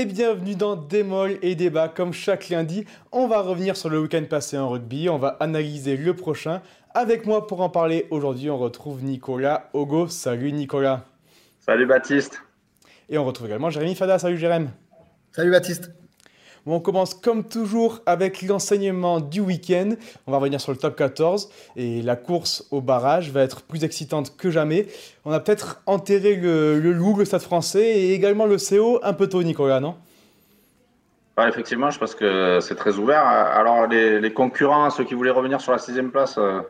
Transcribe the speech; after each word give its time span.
et 0.00 0.06
bienvenue 0.06 0.54
dans 0.54 0.76
Démol 0.76 1.36
et 1.42 1.54
Débat. 1.54 1.88
Comme 1.88 2.14
chaque 2.14 2.48
lundi, 2.48 2.86
on 3.12 3.26
va 3.26 3.42
revenir 3.42 3.76
sur 3.76 3.90
le 3.90 4.00
week-end 4.00 4.24
passé 4.24 4.56
en 4.56 4.70
rugby, 4.70 5.10
on 5.10 5.18
va 5.18 5.36
analyser 5.40 5.98
le 5.98 6.16
prochain. 6.16 6.62
Avec 6.94 7.26
moi 7.26 7.46
pour 7.46 7.60
en 7.60 7.68
parler 7.68 8.06
aujourd'hui, 8.10 8.48
on 8.48 8.56
retrouve 8.56 9.04
Nicolas 9.04 9.68
Ogo. 9.74 10.08
Salut 10.08 10.52
Nicolas. 10.52 11.04
Salut 11.58 11.84
Baptiste. 11.84 12.42
Et 13.10 13.18
on 13.18 13.26
retrouve 13.26 13.48
également 13.48 13.68
Jérémy 13.68 13.94
Fada. 13.94 14.18
Salut 14.18 14.38
Jérémy. 14.38 14.68
Salut 15.32 15.50
Baptiste. 15.50 15.90
On 16.74 16.80
commence 16.80 17.14
comme 17.14 17.44
toujours 17.44 18.00
avec 18.06 18.42
l'enseignement 18.42 19.20
du 19.20 19.40
week-end. 19.40 19.90
On 20.26 20.32
va 20.32 20.38
revenir 20.38 20.60
sur 20.60 20.72
le 20.72 20.78
top 20.78 20.96
14 20.96 21.50
et 21.76 22.02
la 22.02 22.16
course 22.16 22.66
au 22.70 22.80
barrage 22.80 23.30
va 23.30 23.42
être 23.42 23.62
plus 23.62 23.84
excitante 23.84 24.36
que 24.36 24.50
jamais. 24.50 24.86
On 25.24 25.32
a 25.32 25.40
peut-être 25.40 25.82
enterré 25.86 26.36
le, 26.36 26.78
le 26.78 26.92
loup, 26.92 27.16
le 27.16 27.24
stade 27.24 27.42
français 27.42 27.98
et 27.98 28.14
également 28.14 28.46
le 28.46 28.56
CO 28.56 29.00
un 29.02 29.12
peu 29.12 29.28
tôt, 29.28 29.42
Nicolas, 29.42 29.80
non? 29.80 29.96
Effectivement, 31.48 31.90
je 31.90 31.98
pense 31.98 32.14
que 32.14 32.58
c'est 32.60 32.74
très 32.74 32.98
ouvert. 32.98 33.24
Alors, 33.24 33.86
les, 33.86 34.32
concurrents, 34.32 34.90
ceux 34.90 35.04
qui 35.04 35.14
voulaient 35.14 35.30
revenir 35.30 35.60
sur 35.60 35.72
la 35.72 35.78
sixième 35.78 36.10
place, 36.10 36.36
euh, 36.38 36.60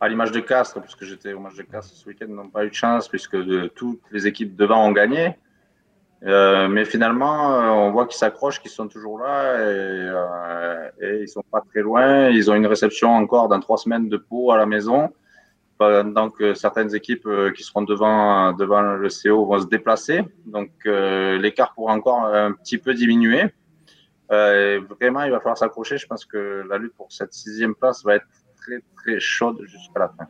à 0.00 0.08
l'image 0.08 0.32
de 0.32 0.40
Castres, 0.40 0.80
puisque 0.80 1.04
j'étais 1.04 1.32
au 1.32 1.40
match 1.40 1.54
de 1.54 1.62
Castres 1.62 1.94
ce 1.94 2.08
week-end, 2.08 2.26
n'ont 2.28 2.48
pas 2.48 2.64
eu 2.64 2.70
de 2.70 2.74
chance 2.74 3.08
puisque 3.08 3.36
toutes 3.74 4.00
les 4.10 4.26
équipes 4.26 4.56
devant 4.56 4.86
ont 4.86 4.92
gagné. 4.92 5.36
Euh, 6.24 6.68
mais 6.68 6.84
finalement, 6.84 7.54
euh, 7.54 7.68
on 7.68 7.90
voit 7.92 8.06
qu'ils 8.06 8.18
s'accrochent, 8.18 8.60
qu'ils 8.60 8.72
sont 8.72 8.88
toujours 8.88 9.20
là 9.20 9.54
et, 9.54 9.62
euh, 9.62 10.90
et, 11.00 11.22
ils 11.22 11.28
sont 11.28 11.44
pas 11.50 11.60
très 11.60 11.80
loin. 11.80 12.28
Ils 12.28 12.50
ont 12.50 12.54
une 12.54 12.66
réception 12.66 13.10
encore 13.10 13.48
dans 13.48 13.60
trois 13.60 13.78
semaines 13.78 14.08
de 14.08 14.16
Pau 14.16 14.50
à 14.50 14.56
la 14.56 14.66
maison. 14.66 15.12
Donc 15.80 16.42
certaines 16.56 16.92
équipes 16.96 17.28
qui 17.54 17.62
seront 17.62 17.82
devant 17.82 18.52
devant 18.52 18.82
le 18.82 19.08
CO 19.08 19.46
vont 19.46 19.60
se 19.60 19.66
déplacer. 19.66 20.24
Donc 20.44 20.70
l'écart 20.84 21.72
pourra 21.72 21.92
encore 21.92 22.24
un 22.24 22.50
petit 22.50 22.78
peu 22.78 22.94
diminuer. 22.94 23.44
vraiment, 24.28 25.22
il 25.22 25.30
va 25.30 25.38
falloir 25.38 25.56
s'accrocher. 25.56 25.96
Je 25.96 26.06
pense 26.08 26.24
que 26.24 26.64
la 26.68 26.78
lutte 26.78 26.94
pour 26.96 27.12
cette 27.12 27.32
sixième 27.32 27.76
place 27.76 28.02
va 28.04 28.16
être 28.16 28.26
très 28.56 28.82
très 28.96 29.20
chaude 29.20 29.62
jusqu'à 29.66 30.00
la 30.00 30.08
fin. 30.08 30.26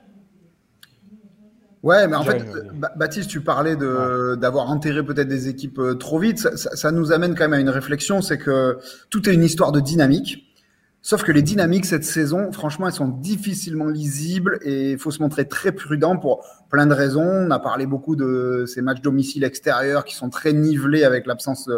Ouais, 1.82 2.08
mais 2.08 2.16
en 2.16 2.24
fait, 2.24 2.44
Baptiste, 2.96 3.30
tu 3.30 3.40
parlais 3.40 3.76
de 3.76 4.34
d'avoir 4.34 4.68
enterré 4.68 5.04
peut-être 5.04 5.28
des 5.28 5.48
équipes 5.48 5.78
euh, 5.78 5.94
trop 5.94 6.18
vite. 6.18 6.38
Ça, 6.38 6.56
ça, 6.56 6.90
nous 6.90 7.12
amène 7.12 7.36
quand 7.36 7.44
même 7.44 7.52
à 7.52 7.60
une 7.60 7.68
réflexion, 7.68 8.20
c'est 8.20 8.38
que 8.38 8.78
tout 9.10 9.28
est 9.28 9.34
une 9.34 9.44
histoire 9.44 9.70
de 9.70 9.80
dynamique. 9.80 10.44
Sauf 11.00 11.22
que 11.22 11.30
les 11.30 11.42
dynamiques 11.42 11.86
cette 11.86 12.04
saison, 12.04 12.50
franchement, 12.50 12.88
elles 12.88 12.94
sont 12.94 13.08
difficilement 13.08 13.86
lisibles 13.86 14.58
et 14.62 14.92
il 14.92 14.98
faut 14.98 15.12
se 15.12 15.22
montrer 15.22 15.46
très 15.46 15.70
prudent 15.70 16.16
pour 16.16 16.44
plein 16.68 16.86
de 16.86 16.92
raisons. 16.94 17.22
On 17.22 17.50
a 17.52 17.60
parlé 17.60 17.86
beaucoup 17.86 18.16
de 18.16 18.64
ces 18.66 18.82
matchs 18.82 19.00
domicile 19.00 19.44
extérieur 19.44 20.04
qui 20.04 20.16
sont 20.16 20.28
très 20.28 20.52
nivelés 20.52 21.04
avec 21.04 21.26
l'absence 21.26 21.70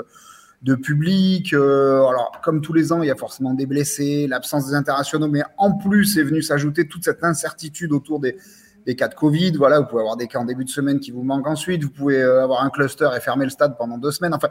de 0.62 0.74
public. 0.74 1.52
Euh, 1.52 2.06
alors, 2.06 2.40
comme 2.42 2.62
tous 2.62 2.72
les 2.72 2.92
ans, 2.92 3.02
il 3.02 3.08
y 3.08 3.10
a 3.10 3.16
forcément 3.16 3.54
des 3.54 3.66
blessés, 3.66 4.26
l'absence 4.26 4.68
des 4.68 4.74
internationaux, 4.74 5.28
mais 5.28 5.42
en 5.58 5.72
plus 5.72 6.18
est 6.18 6.22
venu 6.22 6.42
s'ajouter 6.42 6.88
toute 6.88 7.04
cette 7.04 7.22
incertitude 7.22 7.92
autour 7.92 8.20
des 8.20 8.36
des 8.86 8.96
cas 8.96 9.08
de 9.08 9.14
Covid. 9.14 9.52
Voilà, 9.52 9.80
vous 9.80 9.86
pouvez 9.86 10.00
avoir 10.00 10.16
des 10.16 10.26
cas 10.26 10.38
en 10.38 10.44
début 10.44 10.64
de 10.64 10.70
semaine 10.70 11.00
qui 11.00 11.10
vous 11.10 11.22
manquent 11.22 11.48
ensuite. 11.48 11.82
Vous 11.82 11.90
pouvez 11.90 12.22
euh, 12.22 12.42
avoir 12.42 12.64
un 12.64 12.70
cluster 12.70 13.08
et 13.16 13.20
fermer 13.20 13.44
le 13.44 13.50
stade 13.50 13.76
pendant 13.76 13.98
deux 13.98 14.10
semaines. 14.10 14.34
Enfin, 14.34 14.48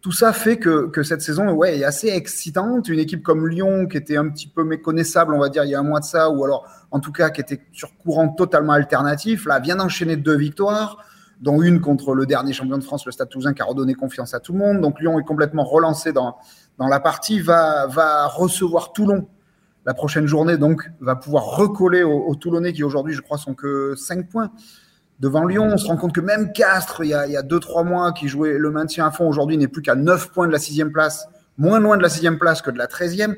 tout 0.00 0.12
ça 0.12 0.32
fait 0.32 0.58
que, 0.58 0.88
que 0.88 1.04
cette 1.04 1.22
saison 1.22 1.52
ouais, 1.52 1.78
est 1.78 1.84
assez 1.84 2.08
excitante. 2.08 2.88
Une 2.88 2.98
équipe 2.98 3.22
comme 3.22 3.46
Lyon, 3.46 3.86
qui 3.86 3.96
était 3.96 4.16
un 4.16 4.28
petit 4.28 4.48
peu 4.48 4.64
méconnaissable, 4.64 5.32
on 5.32 5.38
va 5.38 5.48
dire, 5.48 5.64
il 5.64 5.70
y 5.70 5.74
a 5.74 5.78
un 5.78 5.84
mois 5.84 6.00
de 6.00 6.04
ça, 6.04 6.28
ou 6.28 6.44
alors 6.44 6.66
en 6.90 6.98
tout 6.98 7.12
cas 7.12 7.30
qui 7.30 7.40
était 7.40 7.60
sur 7.72 7.96
courant 7.96 8.28
totalement 8.28 8.72
alternatif, 8.72 9.46
là, 9.46 9.60
vient 9.60 9.76
d'enchaîner 9.76 10.16
deux 10.16 10.36
victoires, 10.36 11.04
dont 11.40 11.62
une 11.62 11.80
contre 11.80 12.14
le 12.14 12.26
dernier 12.26 12.52
champion 12.52 12.78
de 12.78 12.82
France, 12.82 13.06
le 13.06 13.12
Stade 13.12 13.28
Toulousain, 13.28 13.52
qui 13.52 13.62
a 13.62 13.64
redonné 13.64 13.94
confiance 13.94 14.34
à 14.34 14.40
tout 14.40 14.52
le 14.52 14.58
monde. 14.58 14.80
Donc 14.80 15.00
Lyon 15.00 15.20
est 15.20 15.24
complètement 15.24 15.64
relancé 15.64 16.12
dans, 16.12 16.36
dans 16.78 16.88
la 16.88 16.98
partie, 16.98 17.40
va, 17.40 17.86
va 17.86 18.26
recevoir 18.26 18.92
Toulon 18.92 19.28
la 19.84 19.94
prochaine 19.94 20.26
journée, 20.26 20.56
donc, 20.56 20.90
va 21.00 21.16
pouvoir 21.16 21.44
recoller 21.44 22.02
aux, 22.02 22.34
Toulonnais 22.34 22.72
qui 22.72 22.84
aujourd'hui, 22.84 23.14
je 23.14 23.20
crois, 23.20 23.38
sont 23.38 23.54
que 23.54 23.94
5 23.96 24.28
points 24.28 24.50
devant 25.20 25.44
Lyon. 25.44 25.70
On 25.72 25.76
se 25.76 25.86
rend 25.86 25.96
compte 25.96 26.14
que 26.14 26.20
même 26.20 26.52
Castres, 26.52 27.02
il 27.04 27.10
y 27.10 27.14
a 27.14 27.42
2-3 27.42 27.84
mois, 27.84 28.12
qui 28.12 28.28
jouait 28.28 28.58
le 28.58 28.70
maintien 28.70 29.06
à 29.06 29.10
fond, 29.10 29.28
aujourd'hui 29.28 29.58
n'est 29.58 29.68
plus 29.68 29.82
qu'à 29.82 29.94
9 29.94 30.30
points 30.30 30.46
de 30.46 30.52
la 30.52 30.58
sixième 30.58 30.92
place, 30.92 31.28
moins 31.58 31.80
loin 31.80 31.96
de 31.96 32.02
la 32.02 32.08
sixième 32.08 32.38
place 32.38 32.62
que 32.62 32.70
de 32.70 32.78
la 32.78 32.86
13e. 32.86 33.36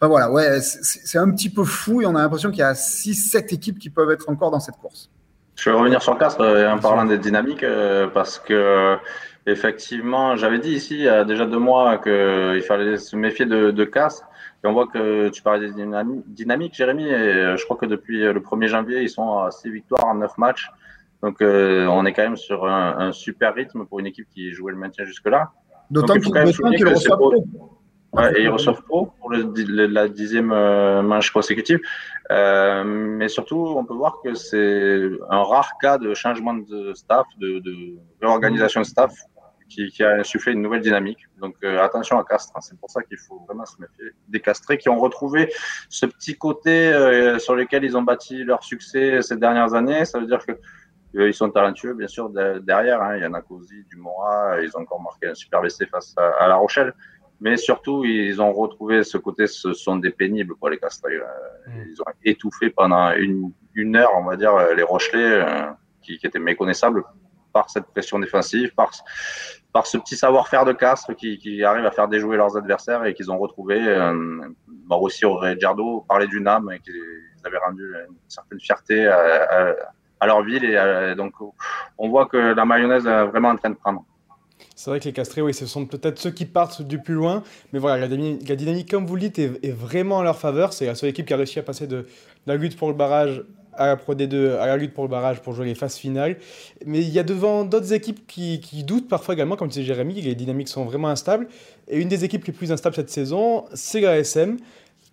Enfin 0.00 0.08
voilà, 0.08 0.30
ouais, 0.30 0.60
c'est 0.60 1.18
un 1.18 1.30
petit 1.30 1.50
peu 1.50 1.64
fou 1.64 2.02
et 2.02 2.06
on 2.06 2.14
a 2.14 2.22
l'impression 2.22 2.50
qu'il 2.50 2.60
y 2.60 2.62
a 2.62 2.72
6-7 2.72 3.52
équipes 3.52 3.78
qui 3.80 3.90
peuvent 3.90 4.10
être 4.12 4.28
encore 4.28 4.52
dans 4.52 4.60
cette 4.60 4.76
course. 4.76 5.10
Je 5.56 5.70
vais 5.70 5.76
revenir 5.76 6.00
sur 6.02 6.16
Castres 6.16 6.40
euh, 6.40 6.70
en 6.70 6.78
parlant 6.78 7.04
des 7.04 7.18
dynamiques 7.18 7.64
euh, 7.64 8.06
parce 8.06 8.38
que 8.38 8.96
effectivement, 9.46 10.36
j'avais 10.36 10.60
dit 10.60 10.70
ici 10.70 10.94
il 10.94 11.02
y 11.02 11.08
a 11.08 11.24
déjà 11.24 11.46
deux 11.46 11.58
mois 11.58 11.98
qu'il 11.98 12.62
fallait 12.62 12.96
se 12.96 13.16
méfier 13.16 13.44
de 13.44 13.84
Castres. 13.84 14.27
Et 14.64 14.66
on 14.66 14.72
voit 14.72 14.88
que 14.88 15.28
tu 15.28 15.42
parlais 15.42 15.70
des 15.70 15.84
dynamiques, 16.26 16.74
Jérémy, 16.74 17.08
et 17.08 17.14
euh, 17.14 17.56
je 17.56 17.64
crois 17.64 17.76
que 17.76 17.86
depuis 17.86 18.18
le 18.18 18.40
1er 18.40 18.66
janvier, 18.66 19.02
ils 19.02 19.10
sont 19.10 19.38
à 19.38 19.50
6 19.50 19.70
victoires 19.70 20.06
en 20.06 20.14
9 20.14 20.36
matchs. 20.38 20.70
Donc, 21.22 21.40
euh, 21.40 21.86
on 21.86 22.04
est 22.06 22.12
quand 22.12 22.22
même 22.22 22.36
sur 22.36 22.66
un, 22.66 22.98
un, 22.98 23.12
super 23.12 23.54
rythme 23.54 23.86
pour 23.86 23.98
une 24.00 24.06
équipe 24.06 24.28
qui 24.30 24.52
jouait 24.52 24.72
le 24.72 24.78
maintien 24.78 25.04
jusque-là. 25.04 25.52
D'autant 25.90 26.14
qu'ils 26.14 26.32
reçoivent 26.86 27.18
pro. 27.18 27.44
Ouais, 28.12 28.40
et 28.40 28.44
ils 28.44 28.48
reçoivent 28.48 28.82
pro 28.82 29.12
pour 29.20 29.30
le, 29.30 29.86
la 29.86 30.08
dixième 30.08 30.50
euh, 30.50 31.02
match 31.02 31.30
consécutive. 31.30 31.80
Euh, 32.30 32.82
mais 32.84 33.28
surtout, 33.28 33.74
on 33.76 33.84
peut 33.84 33.94
voir 33.94 34.20
que 34.22 34.34
c'est 34.34 35.10
un 35.28 35.42
rare 35.42 35.72
cas 35.80 35.98
de 35.98 36.14
changement 36.14 36.54
de 36.54 36.94
staff, 36.94 37.26
de, 37.38 37.58
de 37.58 37.98
réorganisation 38.20 38.80
de 38.80 38.86
staff 38.86 39.12
qui, 39.68 40.02
a 40.02 40.16
insufflé 40.16 40.52
une 40.52 40.62
nouvelle 40.62 40.80
dynamique. 40.80 41.26
Donc 41.40 41.54
euh, 41.62 41.82
attention 41.82 42.18
à 42.18 42.24
Castres, 42.24 42.52
hein. 42.56 42.60
c'est 42.60 42.78
pour 42.78 42.90
ça 42.90 43.02
qu'il 43.02 43.18
faut 43.18 43.38
vraiment 43.46 43.66
se 43.66 43.80
méfier 43.80 44.12
des 44.28 44.40
Castrés 44.40 44.78
qui 44.78 44.88
ont 44.88 44.98
retrouvé 44.98 45.52
ce 45.88 46.06
petit 46.06 46.36
côté 46.36 46.92
euh, 46.92 47.38
sur 47.38 47.54
lequel 47.54 47.84
ils 47.84 47.96
ont 47.96 48.02
bâti 48.02 48.44
leur 48.44 48.62
succès 48.64 49.22
ces 49.22 49.36
dernières 49.36 49.74
années. 49.74 50.04
Ça 50.04 50.18
veut 50.18 50.26
dire 50.26 50.44
que 50.44 50.52
euh, 51.16 51.28
ils 51.28 51.34
sont 51.34 51.50
talentueux, 51.50 51.94
bien 51.94 52.08
sûr, 52.08 52.30
derrière. 52.30 53.02
Hein. 53.02 53.16
Il 53.16 53.22
y 53.22 53.26
en 53.26 53.34
a 53.34 53.40
Cosi, 53.40 53.84
Dumora, 53.90 54.60
ils 54.60 54.76
ont 54.76 54.80
encore 54.80 55.00
marqué 55.00 55.28
un 55.28 55.34
super 55.34 55.64
essai 55.64 55.86
face 55.86 56.14
à, 56.16 56.48
La 56.48 56.56
Rochelle. 56.56 56.92
Mais 57.40 57.56
surtout, 57.56 58.04
ils 58.04 58.42
ont 58.42 58.52
retrouvé 58.52 59.04
ce 59.04 59.16
côté, 59.16 59.46
ce 59.46 59.72
sont 59.72 59.96
des 59.96 60.10
pénibles, 60.10 60.56
pour 60.56 60.70
les 60.70 60.78
Castrés. 60.78 61.16
Mm. 61.16 61.82
Ils 61.88 62.02
ont 62.02 62.12
étouffé 62.24 62.70
pendant 62.70 63.12
une, 63.12 63.52
une 63.74 63.96
heure, 63.96 64.10
on 64.16 64.24
va 64.24 64.36
dire, 64.36 64.52
les 64.74 64.82
Rochelais, 64.82 65.44
qui, 66.02 66.18
qui 66.18 66.26
étaient 66.26 66.40
méconnaissables 66.40 67.04
par 67.52 67.70
cette 67.70 67.86
pression 67.86 68.18
défensive, 68.18 68.74
par, 68.74 68.90
par 69.72 69.86
ce 69.86 69.98
petit 69.98 70.16
savoir-faire 70.16 70.64
de 70.64 70.72
Castres 70.72 71.14
qui, 71.14 71.64
arrive 71.64 71.86
à 71.86 71.90
faire 71.90 72.08
déjouer 72.08 72.36
leurs 72.36 72.56
adversaires 72.56 73.04
et 73.04 73.14
qu'ils 73.14 73.30
ont 73.30 73.38
retrouvé. 73.38 73.80
Euh, 73.80 74.48
aussi 74.90 75.24
Auré 75.24 75.56
Giardo 75.58 76.04
parlait 76.08 76.26
du 76.26 76.40
NAM 76.40 76.70
et 76.72 76.80
qu'ils 76.80 76.94
avaient 77.44 77.58
rendu 77.58 77.84
une 78.08 78.16
certaine 78.28 78.60
fierté 78.60 79.06
à, 79.06 80.26
leur 80.26 80.42
ville. 80.42 80.64
Et 80.64 80.76
euh, 80.76 81.14
donc, 81.14 81.34
on 81.98 82.08
voit 82.08 82.26
que 82.26 82.36
la 82.36 82.64
mayonnaise 82.64 83.06
est 83.06 83.24
vraiment 83.26 83.50
en 83.50 83.56
train 83.56 83.70
de 83.70 83.76
prendre. 83.76 84.04
C'est 84.74 84.90
vrai 84.90 85.00
que 85.00 85.04
les 85.04 85.12
castrés, 85.12 85.42
oui, 85.42 85.54
ce 85.54 85.66
sont 85.66 85.86
peut-être 85.86 86.18
ceux 86.18 86.30
qui 86.30 86.46
partent 86.46 86.82
du 86.82 87.00
plus 87.00 87.14
loin. 87.14 87.42
Mais 87.72 87.78
voilà, 87.78 88.06
la, 88.06 88.08
dynamique, 88.08 88.90
comme 88.90 89.06
vous 89.06 89.14
le 89.14 89.22
dites, 89.22 89.38
est, 89.38 89.64
est, 89.64 89.72
vraiment 89.72 90.16
en 90.16 90.22
leur 90.22 90.38
faveur. 90.38 90.72
C'est 90.72 90.86
la 90.86 90.94
seule 90.94 91.10
équipe 91.10 91.26
qui 91.26 91.34
a 91.34 91.36
réussi 91.36 91.58
à 91.58 91.62
passer 91.62 91.86
de 91.86 92.06
la 92.46 92.56
lutte 92.56 92.76
pour 92.76 92.88
le 92.88 92.94
barrage 92.94 93.44
à 93.78 93.86
la 93.86 93.96
Pro 93.96 94.14
D2, 94.14 94.58
à 94.58 94.66
la 94.66 94.76
lutte 94.76 94.92
pour 94.92 95.04
le 95.04 95.10
barrage 95.10 95.40
pour 95.40 95.54
jouer 95.54 95.66
les 95.66 95.74
phases 95.74 95.96
finales. 95.96 96.36
Mais 96.84 97.00
il 97.00 97.08
y 97.08 97.18
a 97.18 97.22
devant 97.22 97.64
d'autres 97.64 97.92
équipes 97.92 98.26
qui, 98.26 98.60
qui, 98.60 98.84
doutent 98.84 99.08
parfois 99.08 99.34
également, 99.34 99.56
comme 99.56 99.68
disait 99.68 99.84
Jérémy, 99.84 100.20
les 100.20 100.34
dynamiques 100.34 100.68
sont 100.68 100.84
vraiment 100.84 101.08
instables. 101.08 101.48
Et 101.88 101.98
une 101.98 102.08
des 102.08 102.24
équipes 102.24 102.44
les 102.44 102.52
plus 102.52 102.72
instables 102.72 102.96
cette 102.96 103.10
saison, 103.10 103.64
c'est 103.72 104.00
la 104.00 104.18
SM. 104.18 104.58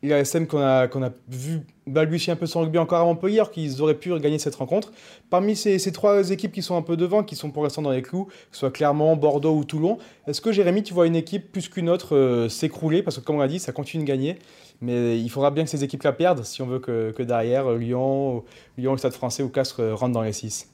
La 0.03 0.19
SM 0.19 0.45
qu'on 0.45 0.59
a, 0.59 0.85
a 0.85 1.11
vu 1.29 1.61
balbutier 1.87 2.33
un 2.33 2.35
peu 2.35 2.45
son 2.45 2.61
rugby 2.61 2.77
encore 2.77 2.99
à 3.01 3.05
Montpellier, 3.05 3.37
alors 3.37 3.51
qu'ils 3.51 3.81
auraient 3.81 3.95
pu 3.95 4.17
gagner 4.19 4.39
cette 4.39 4.55
rencontre. 4.55 4.91
Parmi 5.29 5.55
ces, 5.55 5.79
ces, 5.79 5.91
trois 5.91 6.29
équipes 6.31 6.51
qui 6.51 6.61
sont 6.61 6.75
un 6.75 6.81
peu 6.81 6.97
devant, 6.97 7.23
qui 7.23 7.35
sont 7.35 7.49
pour 7.49 7.63
l'instant 7.63 7.81
dans 7.81 7.91
les 7.91 8.01
clous, 8.01 8.25
que 8.25 8.33
ce 8.51 8.59
soit 8.59 8.71
Clermont, 8.71 9.15
Bordeaux 9.15 9.55
ou 9.55 9.63
Toulon, 9.63 9.97
est-ce 10.27 10.41
que 10.41 10.51
Jérémy, 10.51 10.83
tu 10.83 10.93
vois 10.93 11.07
une 11.07 11.15
équipe 11.15 11.51
plus 11.51 11.69
qu'une 11.69 11.89
autre 11.89 12.15
euh, 12.15 12.49
s'écrouler? 12.49 13.01
Parce 13.01 13.17
que 13.17 13.23
comme 13.23 13.37
on 13.37 13.39
l'a 13.39 13.47
dit, 13.47 13.59
ça 13.59 13.71
continue 13.71 14.03
de 14.03 14.07
gagner. 14.07 14.37
Mais 14.81 15.19
il 15.19 15.29
faudra 15.29 15.51
bien 15.51 15.63
que 15.63 15.69
ces 15.69 15.83
équipes 15.83 16.03
la 16.03 16.13
perdent 16.13 16.43
si 16.43 16.61
on 16.61 16.67
veut 16.67 16.79
que, 16.79 17.23
derrière, 17.23 17.71
euh, 17.71 17.77
Lyon, 17.77 18.43
Lyon, 18.77 18.91
le 18.93 18.97
Stade 18.97 19.13
français 19.13 19.43
ou 19.43 19.49
Castres 19.49 19.81
euh, 19.81 19.95
rentrent 19.95 20.13
dans 20.13 20.21
les 20.21 20.33
6. 20.33 20.69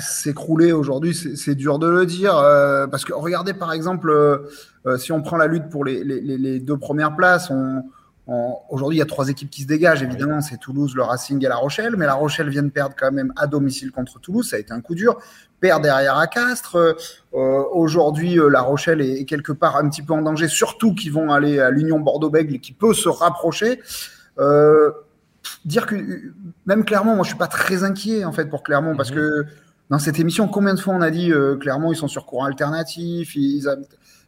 S'écrouler 0.00 0.70
aujourd'hui, 0.70 1.14
c'est 1.14 1.56
dur 1.56 1.80
de 1.80 1.88
le 1.88 2.06
dire. 2.06 2.36
Euh, 2.36 2.86
parce 2.86 3.04
que 3.04 3.12
regardez 3.12 3.54
par 3.54 3.72
exemple, 3.72 4.12
si 4.98 5.10
on 5.10 5.20
prend 5.20 5.36
la 5.36 5.48
lutte 5.48 5.68
pour 5.68 5.84
les 5.84 6.60
deux 6.60 6.76
premières 6.76 7.16
places, 7.16 7.50
on, 7.50 7.82
Aujourd'hui, 8.68 8.98
il 8.98 9.00
y 9.00 9.02
a 9.02 9.06
trois 9.06 9.30
équipes 9.30 9.48
qui 9.48 9.62
se 9.62 9.66
dégagent, 9.66 10.02
évidemment, 10.02 10.42
c'est 10.42 10.58
Toulouse, 10.58 10.94
le 10.94 11.02
Racing 11.02 11.42
et 11.42 11.48
La 11.48 11.56
Rochelle, 11.56 11.96
mais 11.96 12.04
La 12.04 12.12
Rochelle 12.12 12.50
vient 12.50 12.62
de 12.62 12.68
perdre 12.68 12.94
quand 12.94 13.10
même 13.10 13.32
à 13.36 13.46
domicile 13.46 13.90
contre 13.90 14.20
Toulouse, 14.20 14.50
ça 14.50 14.56
a 14.56 14.58
été 14.58 14.70
un 14.70 14.82
coup 14.82 14.94
dur. 14.94 15.18
Perd 15.60 15.82
derrière 15.82 16.18
à 16.18 16.26
Castres. 16.26 16.76
Euh, 16.76 16.94
aujourd'hui, 17.72 18.38
euh, 18.38 18.50
La 18.50 18.60
Rochelle 18.60 19.00
est, 19.00 19.24
quelque 19.24 19.52
part 19.52 19.76
un 19.76 19.88
petit 19.88 20.02
peu 20.02 20.12
en 20.12 20.20
danger, 20.20 20.46
surtout 20.46 20.94
qu'ils 20.94 21.10
vont 21.10 21.32
aller 21.32 21.58
à 21.58 21.70
l'Union 21.70 22.00
Bordeaux-Bègles 22.00 22.60
qui 22.60 22.72
peut 22.72 22.92
se 22.92 23.08
rapprocher. 23.08 23.80
Euh, 24.38 24.90
dire 25.64 25.86
que 25.86 25.96
même 26.66 26.84
Clermont, 26.84 27.14
moi 27.14 27.24
je 27.24 27.30
suis 27.30 27.38
pas 27.38 27.46
très 27.46 27.82
inquiet 27.82 28.26
en 28.26 28.32
fait 28.32 28.44
pour 28.44 28.62
Clermont 28.62 28.94
parce 28.94 29.10
mhm. 29.10 29.16
que 29.16 29.46
dans 29.88 29.98
cette 29.98 30.20
émission, 30.20 30.48
combien 30.48 30.74
de 30.74 30.80
fois 30.80 30.92
on 30.92 31.00
a 31.00 31.10
dit 31.10 31.32
clairement 31.60 31.90
ils 31.92 31.96
sont 31.96 32.08
sur 32.08 32.26
courant 32.26 32.44
alternatif, 32.44 33.34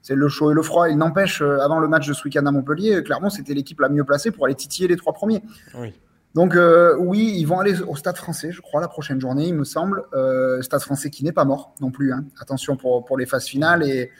c'est 0.02 0.14
le 0.14 0.28
chaud 0.28 0.50
et 0.50 0.54
le 0.54 0.62
froid. 0.62 0.88
Il 0.88 0.96
n'empêche, 0.96 1.42
avant 1.42 1.78
le 1.78 1.88
match 1.88 2.06
de 2.06 2.12
ce 2.12 2.24
week-end 2.24 2.44
à 2.46 2.50
Montpellier, 2.50 3.02
clairement 3.02 3.30
c'était 3.30 3.54
l'équipe 3.54 3.80
la 3.80 3.88
mieux 3.88 4.04
placée 4.04 4.30
pour 4.30 4.46
aller 4.46 4.54
titiller 4.54 4.88
les 4.88 4.96
trois 4.96 5.12
premiers. 5.12 5.42
Oui. 5.78 5.92
Donc 6.34 6.56
oui, 6.98 7.34
ils 7.38 7.44
vont 7.44 7.58
aller 7.58 7.80
au 7.82 7.96
Stade 7.96 8.16
français, 8.16 8.52
je 8.52 8.60
crois, 8.60 8.80
la 8.80 8.88
prochaine 8.88 9.20
journée, 9.20 9.48
il 9.48 9.54
me 9.54 9.64
semble. 9.64 10.04
Stade 10.60 10.80
français 10.80 11.10
qui 11.10 11.24
n'est 11.24 11.32
pas 11.32 11.44
mort 11.44 11.74
non 11.80 11.90
plus. 11.90 12.12
Hein. 12.12 12.24
Attention 12.40 12.76
pour, 12.76 13.04
pour 13.04 13.18
les 13.18 13.26
phases 13.26 13.46
finales. 13.46 13.82
Et 13.82 14.10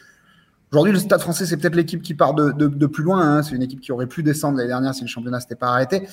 aujourd'hui, 0.73 0.93
le 0.93 0.99
Stade 0.99 1.21
français, 1.21 1.47
c'est 1.47 1.56
peut-être 1.56 1.77
l'équipe 1.77 2.03
qui 2.03 2.15
part 2.15 2.35
de, 2.35 2.50
de, 2.53 2.87
plus 2.87 3.05
loin. 3.05 3.21
Hein. 3.21 3.43
C'est 3.43 3.55
une 3.55 3.62
équipe 3.62 3.81
qui 3.81 3.93
aurait 3.93 4.09
pu 4.09 4.23
descendre 4.23 4.56
l'année 4.59 4.69
dernière 4.69 4.94
si 4.94 5.03
le 5.03 5.09
championnat 5.09 5.41
s'était 5.41 5.55
pas 5.55 5.69
arrêté. 5.69 6.09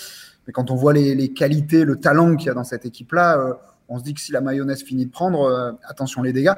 Mais 0.48 0.54
quand 0.54 0.72
on 0.72 0.76
voit 0.76 0.94
les, 0.94 1.34
qualités, 1.34 1.84
le 1.84 1.98
talent 1.98 2.36
qu'il 2.38 2.48
y 2.48 2.50
a 2.50 2.54
dans 2.54 2.64
cette 2.64 2.86
équipe-là, 2.86 3.38
euh, 3.38 3.54
on 3.90 4.00
se 4.00 4.04
dit 4.04 4.14
que 4.14 4.22
si 4.22 4.32
la 4.32 4.42
mayonnaise 4.42 4.82
finit 4.82 5.06
de 5.06 5.12
prendre, 5.12 5.42
euh, 5.42 5.72
attention 5.88 6.22
les 6.24 6.32
dégâts. 6.32 6.56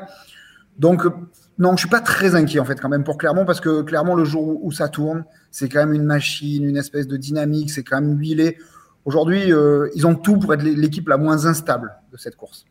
Donc, 0.78 1.06
euh, 1.06 1.12
non, 1.60 1.74
je 1.74 1.82
suis 1.82 1.90
pas 1.90 2.02
très 2.02 2.36
inquiet 2.36 2.60
en 2.60 2.66
fait 2.66 2.80
quand 2.80 2.90
même 2.90 3.04
pour 3.04 3.18
Clermont 3.18 3.46
parce 3.46 3.62
que 3.62 3.82
Clermont, 3.82 4.16
le 4.16 4.24
jour 4.24 4.64
où, 4.64 4.72
ça 4.72 4.90
tourne, 4.90 5.26
c'est 5.52 5.70
quand 5.70 5.80
même 5.80 5.94
une 5.94 6.06
machine, 6.06 6.64
une 6.64 6.78
espèce 6.78 7.08
de 7.08 7.18
dynamique, 7.18 7.70
c'est 7.70 7.84
quand 7.84 8.02
même 8.02 8.18
huilé. 8.18 8.58
Aujourd'hui, 9.06 9.52
ils 9.96 10.08
ont 10.08 10.16
tout 10.16 10.38
pour 10.38 10.54
être 10.54 10.64
l'équipe 10.64 11.08
la 11.08 11.18
moins 11.18 11.46
instable 11.46 11.94
de 12.12 12.18
cette 12.18 12.36
course. 12.36 12.66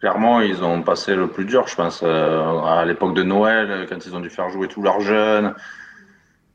Clairement, 0.00 0.40
ils 0.40 0.64
ont 0.64 0.82
passé 0.82 1.14
le 1.14 1.28
plus 1.28 1.44
dur, 1.44 1.66
je 1.66 1.74
pense, 1.76 2.02
à 2.02 2.84
l'époque 2.86 3.14
de 3.14 3.22
Noël, 3.22 3.86
quand 3.88 4.06
ils 4.06 4.14
ont 4.14 4.20
dû 4.20 4.30
faire 4.30 4.48
jouer 4.48 4.68
tous 4.68 4.82
leurs 4.82 5.00
jeunes. 5.00 5.54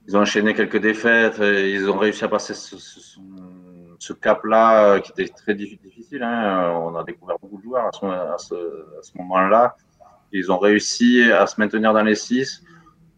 Ils 0.07 0.16
ont 0.16 0.21
enchaîné 0.21 0.54
quelques 0.54 0.80
défaites, 0.80 1.39
ils 1.39 1.89
ont 1.89 1.98
réussi 1.98 2.24
à 2.24 2.28
passer 2.28 2.54
ce, 2.54 4.13
cap-là 4.13 4.83
euh, 4.83 5.00
qui 5.00 5.12
était 5.12 5.33
très 5.33 5.56
difficile. 5.56 6.21
Hein. 6.21 6.80
On 6.80 6.95
a 6.95 7.04
découvert 7.04 7.38
beaucoup 7.42 7.57
de 7.57 7.63
joueurs 7.63 7.88
à 7.88 8.38
ce, 8.38 9.18
moment-là. 9.18 9.75
Ils 10.37 10.51
ont 10.51 10.57
réussi 10.57 11.31
à 11.31 11.47
se 11.47 11.59
maintenir 11.61 11.93
dans 11.93 12.03
les 12.03 12.15
six. 12.15 12.61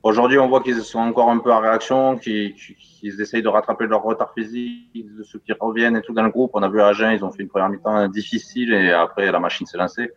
Aujourd'hui, 0.04 0.38
on 0.38 0.48
voit 0.48 0.62
qu'ils 0.62 0.82
sont 0.82 1.00
encore 1.00 1.32
un 1.32 1.40
peu 1.40 1.52
en 1.52 1.60
réaction, 1.60 2.16
qu'ils 2.16 2.54
essayent 3.02 3.42
de 3.42 3.48
rattraper 3.48 3.88
leur 3.88 4.04
retard 4.04 4.32
physique, 4.36 4.94
de 5.18 5.24
ceux 5.24 5.40
qui 5.40 5.52
reviennent 5.60 5.98
et 5.98 6.02
tout 6.02 6.14
dans 6.14 6.22
le 6.22 6.30
groupe. 6.30 6.52
On 6.54 6.62
a 6.62 6.70
vu 6.70 6.80
à 6.80 6.90
Agen, 6.90 7.12
ils 7.12 7.26
ont 7.26 7.32
fait 7.32 7.42
une 7.42 7.50
première 7.50 7.70
mi-temps 7.70 8.08
difficile 8.08 8.72
et 8.72 8.92
après 8.92 9.32
la 9.32 9.40
machine 9.40 9.66
s'est 9.66 9.80
lancée. 9.80 10.12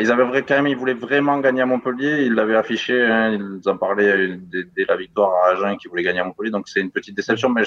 Ils 0.00 0.10
avaient 0.10 0.42
quand 0.42 0.64
ils 0.66 0.76
voulaient 0.76 0.94
vraiment 0.94 1.38
gagner 1.38 1.62
à 1.62 1.66
Montpellier. 1.66 2.24
Ils 2.26 2.34
l'avaient 2.34 2.56
affiché, 2.56 3.06
hein. 3.06 3.38
ils 3.62 3.68
en 3.68 3.76
parlaient 3.78 4.36
dès, 4.36 4.84
la 4.86 4.96
victoire 4.96 5.30
à 5.44 5.50
Agen 5.52 5.76
qu'ils 5.76 5.90
voulaient 5.90 6.02
gagner 6.02 6.20
à 6.20 6.24
Montpellier. 6.24 6.50
Donc 6.50 6.68
c'est 6.68 6.80
une 6.80 6.90
petite 6.90 7.14
déception, 7.14 7.50
mais 7.50 7.62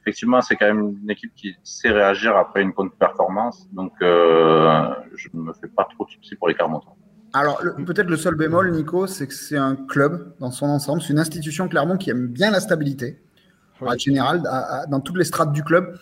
effectivement, 0.00 0.40
c'est 0.40 0.56
quand 0.56 0.66
même 0.66 0.96
une 1.02 1.10
équipe 1.10 1.34
qui 1.34 1.54
sait 1.62 1.90
réagir 1.90 2.34
après 2.34 2.62
une 2.62 2.72
contre-performance. 2.72 3.68
Donc, 3.72 3.92
euh, 4.00 4.88
je 5.14 5.28
ne 5.34 5.42
me 5.42 5.52
fais 5.52 5.68
pas 5.68 5.84
trop 5.84 6.06
de 6.06 6.10
soucis 6.10 6.34
pour 6.36 6.48
les 6.48 6.54
Clermontois. 6.54 6.96
Alors, 7.32 7.62
peut-être 7.86 8.08
le 8.08 8.16
seul 8.16 8.34
bémol, 8.34 8.72
Nico, 8.72 9.06
c'est 9.06 9.26
que 9.26 9.34
c'est 9.34 9.56
un 9.56 9.76
club 9.76 10.32
dans 10.40 10.50
son 10.50 10.66
ensemble. 10.66 11.00
C'est 11.00 11.12
une 11.12 11.18
institution 11.18 11.68
Clermont 11.68 11.96
qui 11.96 12.10
aime 12.10 12.26
bien 12.26 12.50
la 12.50 12.60
stabilité, 12.60 13.20
en 13.80 13.96
général, 13.96 14.42
dans 14.88 15.00
toutes 15.00 15.16
les 15.16 15.24
strates 15.24 15.52
du 15.52 15.62
club, 15.62 15.96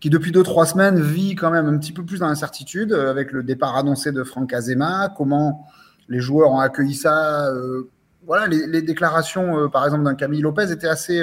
qui 0.00 0.10
depuis 0.10 0.32
deux, 0.32 0.42
trois 0.42 0.66
semaines 0.66 1.00
vit 1.00 1.36
quand 1.36 1.50
même 1.50 1.66
un 1.66 1.78
petit 1.78 1.92
peu 1.92 2.04
plus 2.04 2.18
dans 2.18 2.26
l'incertitude 2.26 2.92
euh, 2.92 3.08
avec 3.08 3.30
le 3.30 3.44
départ 3.44 3.76
annoncé 3.76 4.10
de 4.10 4.24
Franck 4.24 4.52
Azema, 4.52 5.14
comment 5.16 5.68
les 6.08 6.18
joueurs 6.18 6.50
ont 6.50 6.58
accueilli 6.58 6.94
ça. 6.94 7.48
Euh, 7.50 7.88
voilà, 8.26 8.48
les, 8.48 8.82
déclarations, 8.82 9.68
par 9.70 9.84
exemple, 9.84 10.02
d'un 10.04 10.14
Camille 10.14 10.42
Lopez 10.42 10.72
étaient 10.72 10.88
assez 10.88 11.22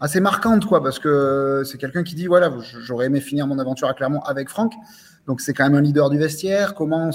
assez 0.00 0.20
marquante, 0.20 0.64
quoi, 0.64 0.82
parce 0.82 0.98
que 0.98 1.62
c'est 1.64 1.78
quelqu'un 1.78 2.02
qui 2.02 2.14
dit 2.14 2.26
voilà, 2.26 2.50
j'aurais 2.80 3.06
aimé 3.06 3.20
finir 3.20 3.46
mon 3.46 3.58
aventure 3.58 3.88
à 3.88 3.94
Clermont 3.94 4.20
avec 4.22 4.48
Franck, 4.48 4.72
donc 5.26 5.42
c'est 5.42 5.52
quand 5.52 5.64
même 5.64 5.74
un 5.74 5.82
leader 5.82 6.08
du 6.08 6.18
vestiaire. 6.18 6.74
Comment 6.74 7.10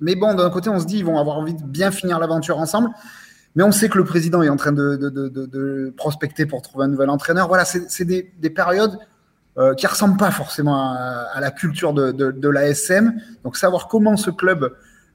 Mais 0.00 0.14
bon, 0.14 0.34
d'un 0.34 0.50
côté, 0.50 0.70
on 0.70 0.80
se 0.80 0.86
dit 0.86 0.98
ils 0.98 1.04
vont 1.04 1.18
avoir 1.18 1.38
envie 1.38 1.54
de 1.54 1.62
bien 1.62 1.90
finir 1.90 2.18
l'aventure 2.18 2.58
ensemble, 2.58 2.90
mais 3.54 3.62
on 3.62 3.72
sait 3.72 3.88
que 3.88 3.98
le 3.98 4.04
président 4.04 4.42
est 4.42 4.48
en 4.48 4.56
train 4.56 4.72
de, 4.72 5.92
prospecter 5.96 6.46
pour 6.46 6.62
trouver 6.62 6.84
un 6.84 6.88
nouvel 6.88 7.10
entraîneur. 7.10 7.48
Voilà, 7.48 7.64
c'est 7.64 8.04
des, 8.04 8.32
des, 8.38 8.50
périodes 8.50 8.98
euh, 9.58 9.74
qui 9.74 9.86
ressemblent 9.88 10.16
pas 10.16 10.30
forcément 10.30 10.94
à, 10.94 11.40
la 11.40 11.50
culture 11.50 11.92
de, 11.92 12.48
l'ASM. 12.48 13.20
Donc 13.42 13.56
savoir 13.56 13.88
comment 13.88 14.16
ce 14.16 14.30
club 14.30 14.72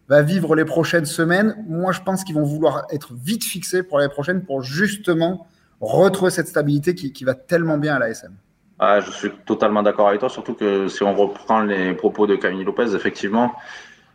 va 0.09 0.21
vivre 0.21 0.55
les 0.55 0.65
prochaines 0.65 1.05
semaines, 1.05 1.55
moi 1.67 1.93
je 1.93 2.01
pense 2.01 2.23
qu'ils 2.23 2.35
vont 2.35 2.43
vouloir 2.43 2.85
être 2.91 3.13
vite 3.13 3.43
fixés 3.43 3.81
pour 3.81 3.97
les 3.97 4.09
prochaines 4.09 4.43
pour 4.43 4.61
justement 4.61 5.47
retrouver 5.79 6.31
cette 6.31 6.47
stabilité 6.47 6.93
qui, 6.93 7.23
va 7.23 7.33
tellement 7.33 7.77
bien 7.77 7.95
à 7.95 7.99
l'ASM. 7.99 8.33
Ah, 8.77 8.99
je 8.99 9.09
suis 9.09 9.31
totalement 9.45 9.81
d'accord 9.81 10.09
avec 10.09 10.19
toi, 10.19 10.29
surtout 10.29 10.53
que 10.53 10.89
si 10.89 11.01
on 11.01 11.15
reprend 11.15 11.61
les 11.61 11.93
propos 11.93 12.27
de 12.27 12.35
Camille 12.35 12.65
Lopez, 12.65 12.93
effectivement, 12.93 13.53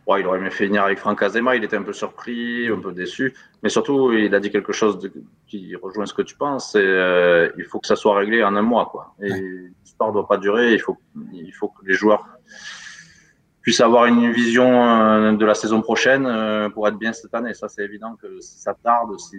il 0.07 0.25
aurait 0.25 0.39
aimé 0.39 0.49
finir 0.49 0.83
avec 0.83 0.99
Franck 0.99 1.21
Azema, 1.21 1.55
il 1.55 1.63
était 1.63 1.77
un 1.77 1.83
peu 1.83 1.93
surpris, 1.93 2.67
un 2.67 2.79
peu 2.79 2.91
déçu, 2.91 3.33
mais 3.63 3.69
surtout, 3.69 4.11
il 4.11 4.33
a 4.33 4.39
dit 4.39 4.49
quelque 4.49 4.73
chose 4.73 5.11
qui 5.47 5.75
rejoint 5.75 6.05
ce 6.05 6.13
que 6.13 6.21
tu 6.21 6.35
penses, 6.35 6.73
euh, 6.75 7.49
il 7.57 7.65
faut 7.65 7.79
que 7.79 7.87
ça 7.87 7.95
soit 7.95 8.15
réglé 8.17 8.43
en 8.43 8.55
un 8.55 8.61
mois. 8.61 8.87
Quoi. 8.87 9.13
Et 9.21 9.29
l'histoire 9.29 10.09
ne 10.09 10.13
doit 10.13 10.27
pas 10.27 10.37
durer, 10.37 10.73
il 10.73 10.79
faut, 10.79 10.97
il 11.33 11.51
faut 11.51 11.69
que 11.69 11.85
les 11.85 11.93
joueurs 11.93 12.27
puisse 13.61 13.79
avoir 13.79 14.07
une 14.07 14.31
vision 14.31 14.83
euh, 14.83 15.33
de 15.33 15.45
la 15.45 15.53
saison 15.53 15.81
prochaine 15.81 16.25
euh, 16.25 16.69
pour 16.69 16.87
être 16.87 16.97
bien 16.97 17.13
cette 17.13 17.33
année. 17.35 17.53
Ça, 17.53 17.67
c'est 17.69 17.83
évident 17.83 18.15
que 18.15 18.39
si 18.39 18.59
ça 18.59 18.73
tarde, 18.73 19.17
si 19.19 19.37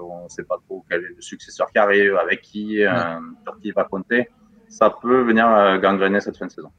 on 0.00 0.24
ne 0.24 0.28
sait 0.28 0.44
pas 0.44 0.58
trop 0.64 0.84
quel 0.88 1.02
est 1.02 1.14
le 1.16 1.20
successeur 1.20 1.70
qui 1.72 1.78
arrive, 1.78 2.16
avec 2.16 2.40
qui, 2.42 2.82
sur 3.42 3.58
qui 3.58 3.68
il 3.68 3.74
va 3.74 3.84
compter, 3.84 4.28
ça 4.68 4.90
peut 4.90 5.22
venir 5.22 5.46
gangréner 5.80 6.20
cette 6.20 6.36
fin 6.36 6.46
de 6.46 6.52
saison. 6.52 6.70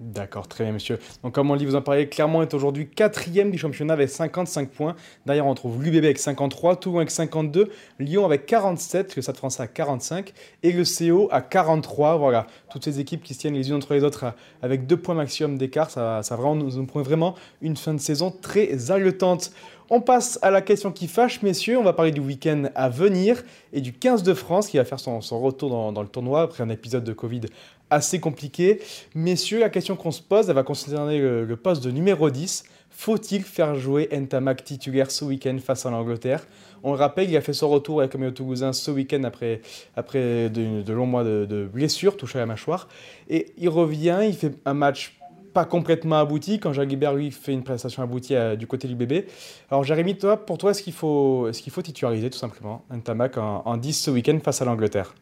D'accord, 0.00 0.48
très 0.48 0.64
bien, 0.64 0.72
monsieur. 0.72 0.98
Donc, 1.22 1.34
comme 1.34 1.50
on 1.50 1.56
dit, 1.56 1.66
vous 1.66 1.74
en 1.74 1.82
parlez, 1.82 2.08
Clermont 2.08 2.40
est 2.40 2.54
aujourd'hui 2.54 2.88
quatrième 2.88 3.50
du 3.50 3.58
championnat 3.58 3.92
avec 3.92 4.08
55 4.08 4.70
points. 4.70 4.96
Derrière, 5.26 5.46
on 5.46 5.52
trouve 5.52 5.82
l'UBB 5.84 6.04
avec 6.04 6.18
53, 6.18 6.76
Toulon 6.76 6.96
avec 6.96 7.10
52, 7.10 7.68
Lyon 7.98 8.24
avec 8.24 8.46
47, 8.46 9.16
le 9.16 9.20
Stade 9.20 9.36
français 9.36 9.62
à 9.62 9.66
45 9.66 10.32
et 10.62 10.72
le 10.72 10.84
CO 10.84 11.28
à 11.30 11.42
43. 11.42 12.16
Voilà, 12.16 12.46
toutes 12.70 12.84
ces 12.84 12.98
équipes 12.98 13.22
qui 13.22 13.34
se 13.34 13.40
tiennent 13.40 13.52
les 13.52 13.68
unes 13.68 13.74
entre 13.74 13.92
les 13.92 14.02
autres 14.02 14.32
avec 14.62 14.86
deux 14.86 14.96
points 14.96 15.14
maximum 15.14 15.58
d'écart, 15.58 15.90
ça, 15.90 16.22
ça 16.22 16.38
nous 16.38 16.86
promet 16.86 17.04
vraiment 17.04 17.34
une 17.60 17.76
fin 17.76 17.92
de 17.92 18.00
saison 18.00 18.30
très 18.30 18.90
haletante. 18.90 19.52
On 19.92 20.00
passe 20.00 20.38
à 20.42 20.52
la 20.52 20.62
question 20.62 20.92
qui 20.92 21.08
fâche, 21.08 21.42
messieurs. 21.42 21.76
On 21.76 21.82
va 21.82 21.92
parler 21.92 22.12
du 22.12 22.20
week-end 22.20 22.66
à 22.76 22.88
venir 22.88 23.42
et 23.72 23.80
du 23.80 23.92
15 23.92 24.22
de 24.22 24.34
France 24.34 24.68
qui 24.68 24.76
va 24.76 24.84
faire 24.84 25.00
son, 25.00 25.18
retour 25.40 25.92
dans, 25.92 26.00
le 26.00 26.06
tournoi 26.06 26.42
après 26.42 26.62
un 26.62 26.68
épisode 26.68 27.02
de 27.02 27.12
Covid 27.12 27.40
assez 27.90 28.20
compliqué. 28.20 28.80
Messieurs, 29.14 29.60
la 29.60 29.68
question 29.68 29.96
qu'on 29.96 30.10
se 30.10 30.22
pose, 30.22 30.48
elle 30.48 30.54
va 30.54 30.62
concerner 30.62 31.18
le, 31.18 31.56
poste 31.56 31.84
de 31.84 31.90
numéro 31.90 32.30
10. 32.30 32.64
Faut-il 32.90 33.42
faire 33.42 33.74
jouer 33.76 34.08
Ntamak 34.12 34.64
titulaire 34.64 35.10
ce 35.10 35.24
week-end 35.24 35.56
face 35.62 35.86
à 35.86 35.90
l'Angleterre? 35.90 36.46
On 36.82 36.92
le 36.92 36.98
rappelle, 36.98 37.28
il 37.28 37.36
a 37.36 37.40
fait 37.40 37.52
son 37.52 37.68
retour 37.68 38.00
avec 38.00 38.14
le 38.14 38.32
Toulousain 38.32 38.72
ce 38.72 38.90
week-end 38.90 39.22
après, 39.24 39.60
après 39.96 40.48
de, 40.48 40.92
longs 40.92 41.06
mois 41.06 41.24
de, 41.24 41.46
de 41.48 41.66
blessures, 41.66 42.16
touché 42.16 42.38
à 42.38 42.42
la 42.42 42.46
mâchoire. 42.46 42.88
Et 43.28 43.52
il 43.58 43.68
revient, 43.68 44.20
il 44.24 44.34
fait 44.34 44.54
un 44.64 44.74
match 44.74 45.20
pas 45.52 45.64
complètement 45.64 46.18
abouti 46.18 46.58
quand 46.58 46.72
Jacques 46.72 46.88
Guibert 46.88 47.14
lui 47.14 47.30
fait 47.30 47.52
une 47.52 47.62
prestation 47.62 48.02
aboutie 48.02 48.34
euh, 48.34 48.56
du 48.56 48.66
côté 48.66 48.88
du 48.88 48.94
bébé. 48.94 49.26
Alors 49.70 49.84
Jérémy, 49.84 50.16
toi, 50.16 50.36
pour 50.36 50.58
toi, 50.58 50.70
est-ce 50.70 50.82
qu'il 50.82 50.92
faut, 50.92 51.48
est 51.48 51.60
qu'il 51.60 51.72
faut 51.72 51.82
titulariser 51.82 52.30
tout 52.30 52.38
simplement 52.38 52.82
Ntamak 52.90 53.36
en, 53.36 53.62
en 53.64 53.76
10 53.76 53.92
ce 53.92 54.10
week-end 54.10 54.38
face 54.42 54.62
à 54.62 54.64
l'Angleterre? 54.64 55.14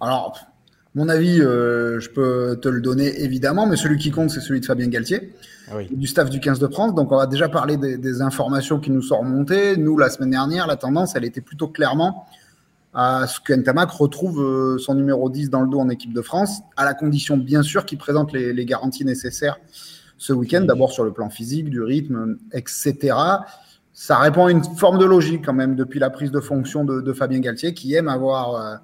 Alors, 0.00 0.36
mon 0.96 1.10
avis, 1.10 1.42
euh, 1.42 2.00
je 2.00 2.08
peux 2.08 2.58
te 2.60 2.70
le 2.70 2.80
donner 2.80 3.22
évidemment, 3.22 3.66
mais 3.66 3.76
celui 3.76 3.98
qui 3.98 4.10
compte, 4.10 4.30
c'est 4.30 4.40
celui 4.40 4.60
de 4.60 4.64
Fabien 4.64 4.88
Galtier, 4.88 5.34
ah 5.70 5.74
du 5.90 6.06
staff 6.06 6.30
du 6.30 6.40
15 6.40 6.58
de 6.58 6.68
France. 6.68 6.94
Donc, 6.94 7.12
on 7.12 7.18
va 7.18 7.26
déjà 7.26 7.50
parler 7.50 7.76
des, 7.76 8.22
informations 8.22 8.80
qui 8.80 8.90
nous 8.90 9.02
sont 9.02 9.18
remontées. 9.18 9.76
Nous, 9.76 9.98
la 9.98 10.08
semaine 10.08 10.30
dernière, 10.30 10.66
la 10.66 10.76
tendance, 10.76 11.14
elle 11.14 11.26
était 11.26 11.42
plutôt 11.42 11.68
clairement 11.68 12.26
à 12.94 13.26
ce 13.26 13.40
que 13.40 13.52
Ntamak 13.52 13.90
retrouve 13.90 14.40
euh, 14.40 14.78
son 14.78 14.94
numéro 14.94 15.28
10 15.28 15.50
dans 15.50 15.60
le 15.60 15.68
dos 15.68 15.80
en 15.80 15.90
équipe 15.90 16.14
de 16.14 16.22
France, 16.22 16.62
à 16.78 16.86
la 16.86 16.94
condition, 16.94 17.36
bien 17.36 17.62
sûr, 17.62 17.84
qu'il 17.84 17.98
présente 17.98 18.32
les, 18.32 18.64
garanties 18.64 19.04
nécessaires 19.04 19.58
ce 20.16 20.32
week-end, 20.32 20.62
d'abord 20.62 20.92
sur 20.92 21.04
le 21.04 21.12
plan 21.12 21.28
physique, 21.28 21.68
du 21.68 21.82
rythme, 21.82 22.38
etc. 22.52 23.14
Ça 23.92 24.16
répond 24.16 24.46
à 24.46 24.50
une 24.50 24.64
forme 24.64 24.96
de 24.96 25.04
logique 25.04 25.44
quand 25.44 25.52
même 25.52 25.76
depuis 25.76 26.00
la 26.00 26.08
prise 26.08 26.30
de 26.30 26.40
fonction 26.40 26.86
de, 26.86 27.12
Fabien 27.12 27.40
Galtier, 27.40 27.74
qui 27.74 27.92
aime 27.92 28.08
avoir. 28.08 28.54
Euh, 28.54 28.76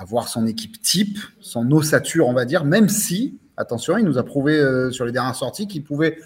avoir 0.00 0.28
son 0.28 0.46
équipe 0.46 0.80
type, 0.80 1.18
son 1.40 1.70
ossature, 1.72 2.26
on 2.26 2.32
va 2.32 2.46
dire, 2.46 2.64
même 2.64 2.88
si, 2.88 3.38
attention, 3.58 3.98
il 3.98 4.04
nous 4.04 4.16
a 4.16 4.22
prouvé 4.22 4.58
euh, 4.58 4.90
sur 4.90 5.04
les 5.04 5.12
dernières 5.12 5.34
sorties 5.34 5.68
qu'il 5.68 5.84
pouvait 5.84 6.16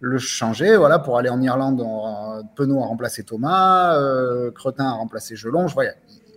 le 0.00 0.18
changer, 0.18 0.76
voilà, 0.76 0.98
pour 0.98 1.16
aller 1.16 1.30
en 1.30 1.40
Irlande, 1.40 1.80
en, 1.80 2.42
Penaud 2.54 2.82
a 2.82 2.86
remplacé 2.86 3.24
Thomas, 3.24 3.96
euh, 3.96 4.50
Cretin 4.50 4.84
a 4.84 4.92
remplacé 4.92 5.36
Gelonge, 5.36 5.74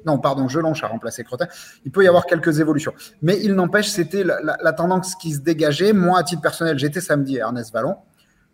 non, 0.06 0.18
pardon, 0.20 0.48
Gelonge 0.48 0.82
a 0.86 0.88
remplacé 0.88 1.26
Cretin. 1.26 1.48
Il 1.84 1.92
peut 1.92 2.02
y 2.02 2.08
avoir 2.08 2.26
quelques 2.26 2.62
évolutions. 2.62 2.94
Mais 3.22 3.38
il 3.44 3.56
n'empêche, 3.56 3.90
c'était 3.90 4.24
la, 4.24 4.72
tendance 4.72 5.16
qui 5.16 5.34
se 5.34 5.40
dégageait. 5.40 5.92
Moi, 5.92 6.18
à 6.18 6.24
titre 6.24 6.42
personnel, 6.42 6.80
j'étais 6.80 7.02
samedi 7.02 7.42
à 7.42 7.48
Ernest 7.48 7.74
Vallon. 7.74 7.98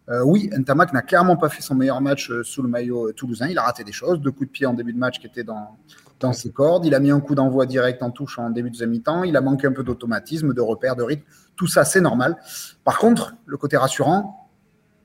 Euh, 0.09 0.23
oui, 0.23 0.49
Ntamak 0.57 0.93
n'a 0.93 1.03
clairement 1.03 1.37
pas 1.37 1.49
fait 1.49 1.61
son 1.61 1.75
meilleur 1.75 2.01
match 2.01 2.31
sous 2.41 2.63
le 2.63 2.69
maillot 2.69 3.11
toulousain. 3.11 3.49
Il 3.49 3.57
a 3.59 3.61
raté 3.61 3.83
des 3.83 3.91
choses, 3.91 4.19
deux 4.19 4.31
coups 4.31 4.47
de 4.47 4.51
pied 4.51 4.65
en 4.65 4.73
début 4.73 4.93
de 4.93 4.97
match 4.97 5.19
qui 5.19 5.27
étaient 5.27 5.43
dans, 5.43 5.77
dans 6.23 6.33
ses 6.33 6.51
cordes. 6.51 6.85
Il 6.85 6.95
a 6.95 6.99
mis 6.99 7.11
un 7.11 7.19
coup 7.19 7.35
d'envoi 7.35 7.65
direct 7.65 8.01
en 8.01 8.09
touche 8.09 8.39
en 8.39 8.49
début 8.49 8.69
de 8.69 8.73
deuxième 8.73 8.89
mi-temps. 8.89 9.23
Il 9.23 9.37
a 9.37 9.41
manqué 9.41 9.67
un 9.67 9.71
peu 9.71 9.83
d'automatisme, 9.83 10.53
de 10.53 10.61
repère, 10.61 10.95
de 10.95 11.03
rythme. 11.03 11.23
Tout 11.55 11.67
ça, 11.67 11.85
c'est 11.85 12.01
normal. 12.01 12.37
Par 12.83 12.97
contre, 12.97 13.35
le 13.45 13.57
côté 13.57 13.77
rassurant, 13.77 14.49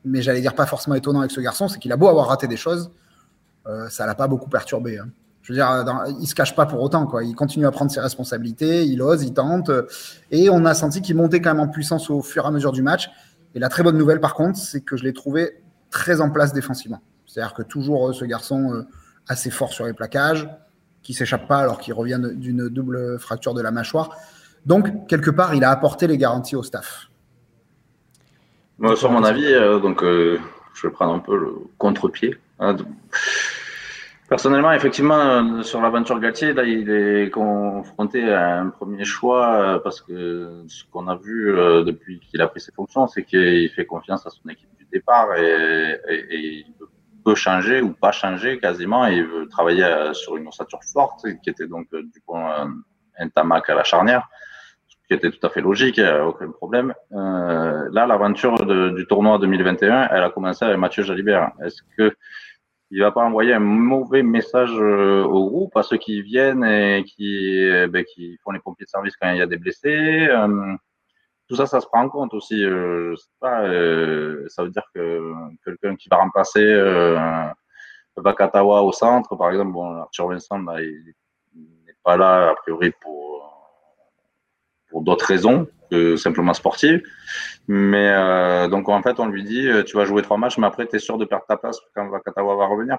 mais 0.05 0.23
j'allais 0.23 0.41
dire 0.41 0.55
pas 0.55 0.67
forcément 0.67 0.95
étonnant 0.95 1.21
avec 1.21 1.31
ce 1.31 1.41
garçon, 1.41 1.69
c'est 1.69 1.79
qu'il 1.79 1.93
a 1.93 1.97
beau 1.97 2.09
avoir 2.09 2.29
raté 2.29 2.47
des 2.47 2.57
choses, 2.57 2.91
euh, 3.67 3.89
ça 3.91 4.07
l'a 4.07 4.15
pas 4.15 4.29
beaucoup 4.29 4.49
perturbé. 4.49 4.99
Hein. 4.99 5.09
Je 5.43 5.53
veux 5.53 5.59
dire, 5.59 5.85
dans, 5.85 6.05
il 6.05 6.27
se 6.27 6.35
cache 6.35 6.55
pas 6.55 6.67
pour 6.67 6.81
autant, 6.81 7.07
quoi. 7.07 7.25
Il 7.25 7.35
continue 7.35 7.67
à 7.67 7.71
prendre 7.71 7.91
ses 7.91 8.01
responsabilités, 8.01 8.85
il 8.85 9.03
ose, 9.03 9.23
il 9.25 9.33
tente, 9.33 9.71
et 10.31 10.51
on 10.51 10.65
a 10.65 10.75
senti 10.75 11.03
qu'il 11.03 11.17
montait 11.17 11.41
quand 11.41 11.55
même 11.55 11.61
en 11.61 11.69
puissance 11.69 12.11
au 12.11 12.23
fur 12.23 12.45
et 12.45 12.49
à 12.49 12.51
mesure 12.51 12.73
du 12.73 12.83
match. 12.83 13.11
Et 13.55 13.59
la 13.59 13.69
très 13.69 13.83
bonne 13.83 13.97
nouvelle, 13.97 14.21
par 14.21 14.35
contre, 14.35 14.59
c'est 14.59 14.83
que 14.83 14.97
je 14.97 15.05
l'ai 15.05 15.13
trouvé 15.13 15.63
très 15.91 16.21
en 16.21 16.31
place 16.31 16.53
défensivement. 16.53 17.01
C'est-à-dire 17.27 17.55
que 17.55 17.63
toujours 17.63 18.15
ce 18.15 18.25
garçon 18.27 18.85
assez 19.27 19.51
fort 19.51 19.73
sur 19.73 19.87
les 19.87 19.95
plaquages, 19.95 20.49
s'échappe 21.15 21.49
pas 21.49 21.59
alors 21.59 21.79
qu'il 21.79 21.95
revient 21.95 22.21
d'une 22.35 22.69
double 22.69 23.19
fracture 23.19 23.55
de 23.55 23.63
la 23.63 23.71
mâchoire. 23.71 24.11
Donc, 24.67 25.07
quelque 25.07 25.31
part, 25.31 25.55
il 25.55 25.65
a 25.65 25.71
apporté 25.71 26.07
les 26.07 26.19
garanties 26.19 26.57
au 26.57 26.63
staff. 26.63 27.09
Sur 28.95 29.11
mon 29.11 29.25
avis, 29.25 29.47
euh, 29.47 29.81
donc, 29.81 30.03
euh, 30.03 30.39
je 30.75 30.87
vais 30.87 30.93
prendre 30.93 31.13
un 31.13 31.19
peu 31.19 31.37
le 31.37 31.53
contre-pied. 31.79 32.37
Hein, 32.61 32.77
Personnellement, 34.29 34.73
effectivement, 34.73 35.19
euh, 35.19 35.63
sur 35.63 35.81
l'aventure 35.81 36.21
Galtier, 36.21 36.53
là, 36.53 36.63
il 36.65 36.91
est 36.91 37.31
confronté 37.31 38.31
à 38.31 38.61
un 38.61 38.69
premier 38.69 39.05
choix 39.05 39.81
parce 39.83 40.03
que 40.03 40.65
ce 40.69 40.85
qu'on 40.93 41.09
a 41.09 41.17
vu 41.17 41.55
depuis 41.87 42.21
qu'il 42.21 42.43
a 42.43 42.47
pris 42.47 42.61
ses 42.61 42.73
fonctions, 42.73 43.07
c'est 43.09 43.25
qu'il 43.25 43.71
fait 43.71 43.87
confiance 43.87 44.27
à 44.27 44.31
son 44.31 44.47
équipe 44.51 44.69
du 44.79 44.87
départ 44.93 45.35
et, 45.35 45.99
et, 46.11 46.37
il 46.59 46.67
changer 47.35 47.81
ou 47.81 47.93
pas 47.93 48.13
changer 48.13 48.59
quasiment. 48.59 49.07
Et 49.07 49.25
travailler 49.51 50.13
sur 50.15 50.37
une 50.37 50.49
ossature 50.49 50.81
forte 50.93 51.27
qui 51.43 51.51
était 51.51 51.67
donc 51.67 51.89
du 51.93 52.21
coup 52.27 52.37
un, 52.37 52.75
un 53.19 53.29
tamac 53.29 53.69
à 53.71 53.75
la 53.75 53.85
charnière 53.85 54.29
qui 55.09 55.15
était 55.15 55.31
tout 55.31 55.45
à 55.47 55.49
fait 55.49 55.63
logique, 55.63 56.01
aucun 56.27 56.51
problème. 56.51 56.93
Euh, 57.13 57.89
là, 57.91 58.07
l'aventure 58.07 58.55
du 58.95 59.07
tournoi 59.07 59.39
2021, 59.39 60.09
elle 60.11 60.23
a 60.23 60.31
commencé 60.31 60.67
avec 60.67 60.77
Mathieu 60.77 61.03
Jalibert. 61.03 61.51
Est-ce 61.65 61.83
que 61.97 62.15
il 62.91 63.01
va 63.01 63.11
pas 63.11 63.23
envoyer 63.23 63.53
un 63.53 63.59
mauvais 63.59 64.23
message 64.23 64.71
euh, 64.73 65.23
au 65.23 65.49
groupe, 65.49 65.77
à 65.77 65.83
ceux 65.83 65.99
qui 65.99 66.23
viennent 66.23 66.65
et 66.65 67.05
qui, 67.05 67.71
ben, 67.91 68.05
qui 68.05 68.39
font 68.43 68.51
les 68.51 68.61
pompiers 68.61 68.85
de 68.85 68.91
service 68.91 69.15
quand 69.17 69.31
il 69.31 69.39
y 69.39 69.43
a 69.43 69.47
des 69.47 69.59
blessés 69.59 70.27
euh, 70.31 70.75
Tout 71.49 71.57
ça, 71.57 71.67
ça 71.67 71.81
se 71.81 71.87
prend 71.87 72.03
en 72.03 72.09
compte 72.09 72.35
aussi. 72.35 72.63
Euh, 72.63 73.13
je 73.13 73.17
sais 73.17 73.29
pas, 73.41 73.63
euh, 73.63 74.45
ça 74.49 74.65
veut 74.65 74.71
dire 74.71 74.87
que 74.95 75.33
quelqu'un 75.65 75.97
qui 75.97 76.09
va 76.09 76.19
remplacer 76.19 76.63
Vakatawa 78.17 78.83
au 78.83 78.93
centre, 78.93 79.37
par 79.37 79.51
exemple, 79.51 79.73
bon, 79.73 80.01
Arthur 80.01 80.29
Vincent, 80.29 80.59
là, 80.59 80.83
il 80.83 81.15
n'est 81.87 81.97
pas 82.03 82.17
là 82.17 82.51
a 82.51 82.55
priori 82.57 82.93
pour 83.01 83.38
pour 84.89 85.03
d'autres 85.03 85.27
raisons 85.27 85.67
que 85.91 86.17
simplement 86.17 86.55
sportives. 86.55 87.03
Mais 87.67 88.11
euh, 88.11 88.69
donc 88.69 88.89
en 88.89 89.03
fait, 89.03 89.21
on 89.21 89.27
lui 89.27 89.45
dit 89.45 89.69
euh, 89.69 89.83
tu 89.83 89.97
vas 89.97 90.05
jouer 90.05 90.23
trois 90.23 90.39
matchs, 90.39 90.59
mais 90.59 90.67
après 90.67 90.87
tu 90.87 90.97
es 90.97 90.99
sûr 90.99 91.19
de 91.19 91.25
perdre 91.25 91.45
ta 91.47 91.57
place 91.57 91.79
quand 91.95 92.09
Vakatawa 92.09 92.57
va 92.57 92.67
revenir. 92.67 92.99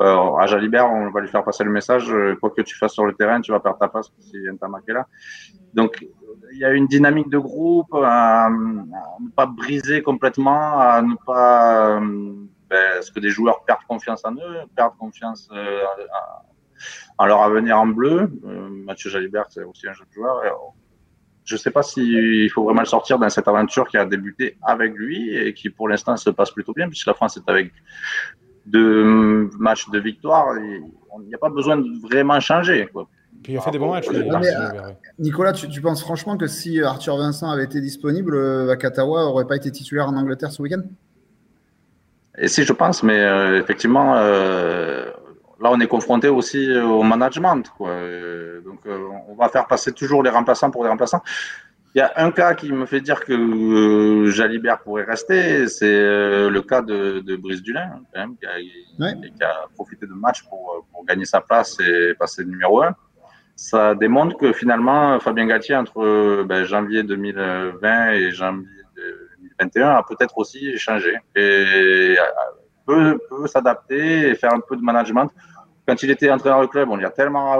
Euh, 0.00 0.36
à 0.36 0.46
Jalibert, 0.46 0.90
on 0.90 1.10
va 1.10 1.20
lui 1.20 1.28
faire 1.28 1.44
passer 1.44 1.64
le 1.64 1.70
message 1.70 2.12
euh, 2.12 2.36
quoi 2.36 2.50
que 2.50 2.62
tu 2.62 2.76
fasses 2.76 2.92
sur 2.92 3.06
le 3.06 3.14
terrain, 3.14 3.40
tu 3.40 3.52
vas 3.52 3.60
perdre 3.60 3.78
ta 3.78 3.88
place 3.88 4.12
si 4.18 4.36
Ntamak 4.36 4.84
est 4.88 4.92
là. 4.92 5.06
Donc 5.74 6.06
il 6.52 6.58
y 6.58 6.64
a 6.64 6.70
une 6.72 6.86
dynamique 6.86 7.30
de 7.30 7.38
groupe 7.38 7.94
à, 7.94 8.50
ne 8.50 9.30
pas 9.30 9.46
briser 9.46 10.02
complètement, 10.02 10.78
à 10.78 11.00
ne 11.00 11.14
pas 11.26 12.00
ben, 12.68 13.02
ce 13.02 13.10
que 13.10 13.20
des 13.20 13.30
joueurs 13.30 13.64
perdent 13.64 13.84
confiance 13.88 14.22
en 14.24 14.34
eux, 14.34 14.60
perdent 14.76 14.96
confiance 14.98 15.48
en 17.16 17.26
leur 17.26 17.42
avenir 17.42 17.78
en 17.78 17.86
bleu. 17.86 18.30
Mathieu 18.84 19.08
Jalibert, 19.08 19.46
c'est 19.48 19.62
aussi 19.62 19.88
un 19.88 19.94
jeune 19.94 20.08
joueur. 20.12 20.44
Et, 20.44 20.50
je 21.44 21.54
ne 21.54 21.58
sais 21.58 21.70
pas 21.70 21.82
s'il 21.82 22.48
faut 22.50 22.64
vraiment 22.64 22.80
le 22.80 22.86
sortir 22.86 23.18
dans 23.18 23.28
cette 23.28 23.48
aventure 23.48 23.88
qui 23.88 23.96
a 23.96 24.04
débuté 24.04 24.56
avec 24.62 24.94
lui 24.94 25.34
et 25.34 25.54
qui 25.54 25.70
pour 25.70 25.88
l'instant 25.88 26.16
se 26.16 26.30
passe 26.30 26.50
plutôt 26.50 26.72
bien, 26.72 26.88
puisque 26.88 27.06
la 27.06 27.14
France 27.14 27.36
est 27.36 27.48
avec 27.50 27.72
deux 28.66 29.50
matchs 29.58 29.88
de 29.90 29.98
victoire. 29.98 30.56
Il 30.58 31.28
n'y 31.28 31.34
a 31.34 31.38
pas 31.38 31.50
besoin 31.50 31.76
de 31.76 31.88
vraiment 32.00 32.38
changer. 32.40 32.88
Puis 33.42 33.54
il 33.54 33.58
a 33.58 33.60
fait 33.60 33.72
des 33.72 33.78
bons 33.78 33.90
matchs. 33.90 34.06
Nicolas, 35.18 35.52
tu, 35.52 35.80
penses 35.80 36.02
franchement 36.02 36.36
que 36.36 36.46
si 36.46 36.80
Arthur 36.80 37.16
Vincent 37.16 37.50
avait 37.50 37.64
été 37.64 37.80
disponible, 37.80 38.38
Vakatawa 38.66 39.22
n'aurait 39.22 39.46
pas 39.46 39.56
été 39.56 39.70
titulaire 39.70 40.06
en 40.08 40.16
Angleterre 40.16 40.52
ce 40.52 40.62
week-end? 40.62 40.82
Et 42.38 42.48
si, 42.48 42.62
je 42.62 42.72
pense, 42.72 43.02
mais 43.02 43.20
euh, 43.20 43.60
effectivement, 43.60 44.16
euh, 44.16 45.10
là, 45.62 45.70
on 45.70 45.80
est 45.80 45.86
confronté 45.86 46.28
aussi 46.28 46.70
euh, 46.70 46.84
au 46.84 47.02
management. 47.02 47.70
Quoi. 47.76 47.90
Euh, 47.90 48.60
donc, 48.62 48.80
euh, 48.86 48.98
on 49.28 49.34
va 49.34 49.48
faire 49.48 49.66
passer 49.66 49.92
toujours 49.92 50.22
les 50.22 50.30
remplaçants 50.30 50.70
pour 50.70 50.82
les 50.82 50.90
remplaçants. 50.90 51.22
Il 51.94 51.98
y 51.98 52.00
a 52.00 52.12
un 52.16 52.30
cas 52.30 52.54
qui 52.54 52.72
me 52.72 52.86
fait 52.86 53.02
dire 53.02 53.22
que 53.22 54.26
Jalibert 54.30 54.80
pourrait 54.80 55.04
rester, 55.04 55.68
c'est 55.68 55.84
le 55.84 56.60
cas 56.62 56.80
de, 56.80 57.20
de 57.20 57.36
Brice 57.36 57.62
Dulin, 57.62 58.00
quand 58.14 58.20
même, 58.20 58.34
qui, 58.38 58.46
a, 58.46 59.12
qui, 59.12 59.42
a, 59.42 59.66
profité 59.74 60.06
de 60.06 60.14
match 60.14 60.42
pour, 60.44 60.86
pour, 60.90 61.04
gagner 61.04 61.26
sa 61.26 61.42
place 61.42 61.78
et 61.80 62.14
passer 62.14 62.46
numéro 62.46 62.82
un. 62.82 62.96
Ça 63.56 63.94
démontre 63.94 64.38
que 64.38 64.54
finalement, 64.54 65.20
Fabien 65.20 65.44
Galtier, 65.44 65.76
entre 65.76 66.44
ben, 66.44 66.64
janvier 66.64 67.02
2020 67.02 68.12
et 68.12 68.30
janvier 68.30 68.66
2021, 68.96 69.90
a 69.90 70.02
peut-être 70.02 70.38
aussi 70.38 70.78
changé 70.78 71.18
et 71.36 72.16
peut, 72.86 73.18
peut 73.28 73.46
s'adapter 73.46 74.30
et 74.30 74.34
faire 74.34 74.52
un 74.52 74.60
peu 74.60 74.76
de 74.76 74.82
management 74.82 75.30
quand 75.86 76.02
il 76.02 76.10
était 76.10 76.30
entraîneur 76.30 76.60
de 76.60 76.66
club, 76.66 76.90
on 76.90 76.96
lui 76.96 77.04
a 77.04 77.10
tellement 77.10 77.56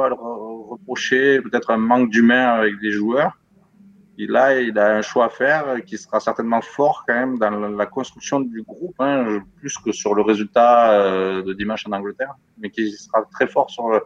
reproché 0.69 1.41
peut-être 1.41 1.71
un 1.71 1.77
manque 1.77 2.11
d'humain 2.11 2.55
avec 2.55 2.75
les 2.81 2.93
joueurs. 2.93 3.33
Et 4.19 4.27
là, 4.27 4.61
il 4.61 4.79
a 4.79 4.97
un 4.97 5.03
choix 5.03 5.27
à 5.27 5.29
faire 5.31 5.83
qui 5.85 5.97
sera 5.97 6.21
certainement 6.21 6.61
fort 6.61 7.05
quand 7.07 7.15
même 7.15 7.39
dans 7.39 7.51
la 7.51 7.87
construction 7.87 8.41
du 8.41 8.63
groupe, 8.63 8.95
hein, 9.01 9.41
plus 9.59 9.77
que 9.79 9.91
sur 9.91 10.15
le 10.15 10.23
résultat 10.23 10.93
euh, 10.93 11.43
de 11.43 11.53
dimanche 11.55 11.87
en 11.87 11.93
Angleterre, 11.93 12.35
mais 12.59 12.71
qui 12.71 12.93
sera 12.93 13.25
très 13.33 13.47
fort 13.49 13.71
sur. 13.71 14.01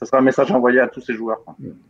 Ça 0.00 0.06
sera 0.06 0.18
un 0.18 0.22
message 0.22 0.50
envoyé 0.50 0.80
à 0.80 0.88
tous 0.88 1.00
ces 1.00 1.14
joueurs. 1.14 1.40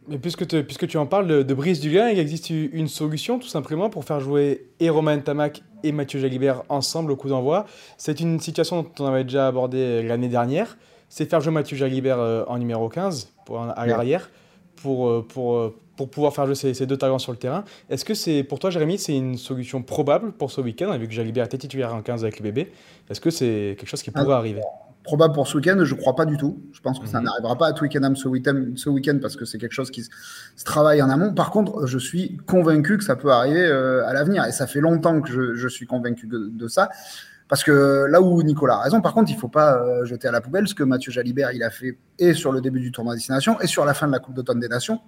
Mais 0.08 0.18
puisque, 0.18 0.44
puisque 0.64 0.86
tu 0.86 0.98
en 0.98 1.06
parles 1.06 1.28
de, 1.28 1.42
de 1.42 1.54
Brice 1.54 1.80
Dugin, 1.80 2.10
il 2.10 2.18
existe 2.18 2.50
une 2.50 2.88
solution 2.88 3.38
tout 3.38 3.48
simplement 3.48 3.88
pour 3.88 4.04
faire 4.04 4.20
jouer 4.20 4.66
et 4.80 4.90
Romain 4.90 5.18
Tamac 5.20 5.62
et 5.84 5.92
Mathieu 5.92 6.20
Jalibert 6.20 6.64
ensemble 6.68 7.12
au 7.12 7.16
coup 7.16 7.28
d'envoi. 7.28 7.66
C'est 7.96 8.20
une 8.20 8.40
situation 8.40 8.82
dont 8.82 8.90
on 8.98 9.06
avait 9.06 9.24
déjà 9.24 9.46
abordé 9.46 10.02
l'année 10.02 10.28
dernière 10.28 10.76
c'est 11.10 11.28
faire 11.28 11.40
jouer 11.42 11.52
Mathieu 11.52 11.76
Jalibert 11.76 12.18
euh, 12.18 12.44
en 12.46 12.56
numéro 12.56 12.88
15 12.88 13.32
pour, 13.44 13.60
à 13.60 13.86
l'arrière 13.86 14.30
pour, 14.76 15.08
euh, 15.08 15.26
pour, 15.28 15.56
euh, 15.56 15.76
pour 15.96 16.08
pouvoir 16.08 16.32
faire 16.32 16.46
jouer 16.46 16.54
ces, 16.54 16.86
deux 16.86 16.96
talents 16.96 17.18
sur 17.18 17.32
le 17.32 17.38
terrain. 17.38 17.64
Est-ce 17.90 18.04
que 18.04 18.14
c'est 18.14 18.44
pour 18.44 18.58
toi, 18.58 18.70
Jérémy, 18.70 18.96
c'est 18.96 19.14
une 19.14 19.36
solution 19.36 19.82
probable 19.82 20.32
pour 20.32 20.50
ce 20.50 20.62
week-end, 20.62 20.96
vu 20.96 21.06
que 21.08 21.12
Jalibert 21.12 21.44
était 21.44 21.58
titulaire 21.58 21.94
en 21.94 22.00
15 22.00 22.22
avec 22.22 22.38
les 22.38 22.44
bébés 22.44 22.72
Est-ce 23.10 23.20
que 23.20 23.30
c'est 23.30 23.74
quelque 23.76 23.88
chose 23.88 24.02
qui 24.02 24.10
pourrait 24.10 24.36
arriver? 24.36 24.62
Probable 25.10 25.34
pour 25.34 25.48
ce 25.48 25.56
week-end, 25.56 25.76
je 25.82 25.92
ne 25.92 25.98
crois 25.98 26.14
pas 26.14 26.24
du 26.24 26.36
tout. 26.36 26.62
Je 26.72 26.80
pense 26.80 27.00
que 27.00 27.06
ça 27.08 27.18
mhm. 27.18 27.24
n'arrivera 27.24 27.58
pas 27.58 27.66
à 27.66 27.72
Twickenham 27.72 28.14
ce 28.14 28.28
week-end, 28.28 28.64
ce 28.76 28.88
week 28.88 29.10
parce 29.20 29.34
que 29.34 29.44
c'est 29.44 29.58
quelque 29.58 29.72
chose 29.72 29.90
qui 29.90 30.04
se 30.04 30.64
travaille 30.64 31.02
en 31.02 31.10
amont. 31.10 31.34
Par 31.34 31.50
contre, 31.50 31.86
je 31.86 31.98
suis 31.98 32.36
convaincu 32.46 32.96
que 32.96 33.02
ça 33.02 33.16
peut 33.16 33.32
arriver 33.32 33.66
à 33.66 34.12
l'avenir 34.12 34.44
et 34.44 34.52
ça 34.52 34.68
fait 34.68 34.80
longtemps 34.80 35.20
que 35.20 35.56
je, 35.56 35.68
suis 35.68 35.86
convaincu 35.86 36.28
de 36.30 36.68
ça. 36.68 36.90
Parce 37.50 37.64
que 37.64 38.06
là 38.08 38.22
où 38.22 38.40
Nicolas 38.44 38.76
a 38.76 38.82
raison, 38.82 39.00
par 39.00 39.12
contre, 39.12 39.32
il 39.32 39.34
ne 39.34 39.40
faut 39.40 39.48
pas 39.48 39.82
euh, 39.82 40.04
jeter 40.04 40.28
à 40.28 40.30
la 40.30 40.40
poubelle 40.40 40.68
ce 40.68 40.74
que 40.74 40.84
Mathieu 40.84 41.10
Jalibert 41.10 41.50
il 41.50 41.64
a 41.64 41.70
fait 41.70 41.98
et 42.16 42.32
sur 42.32 42.52
le 42.52 42.60
début 42.60 42.78
du 42.78 42.92
tournoi 42.92 43.16
Destination 43.16 43.60
et 43.60 43.66
sur 43.66 43.84
la 43.84 43.92
fin 43.92 44.06
de 44.06 44.12
la 44.12 44.20
Coupe 44.20 44.34
d'automne 44.34 44.60
des 44.60 44.68
Nations. 44.68 45.00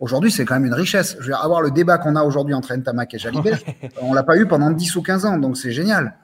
Aujourd'hui, 0.00 0.30
c'est 0.30 0.46
quand 0.46 0.54
même 0.54 0.64
une 0.64 0.74
richesse. 0.74 1.16
Je 1.18 1.24
veux 1.24 1.28
dire, 1.32 1.44
avoir 1.44 1.60
le 1.60 1.70
débat 1.70 1.98
qu'on 1.98 2.16
a 2.16 2.22
aujourd'hui 2.22 2.54
entre 2.54 2.74
Ntamak 2.74 3.12
et 3.12 3.18
Jalibert, 3.18 3.58
on 4.00 4.14
l'a 4.14 4.22
pas 4.22 4.38
eu 4.38 4.46
pendant 4.46 4.70
10 4.70 4.96
ou 4.96 5.02
15 5.02 5.26
ans, 5.26 5.36
donc 5.36 5.58
c'est 5.58 5.70
génial. 5.70 6.14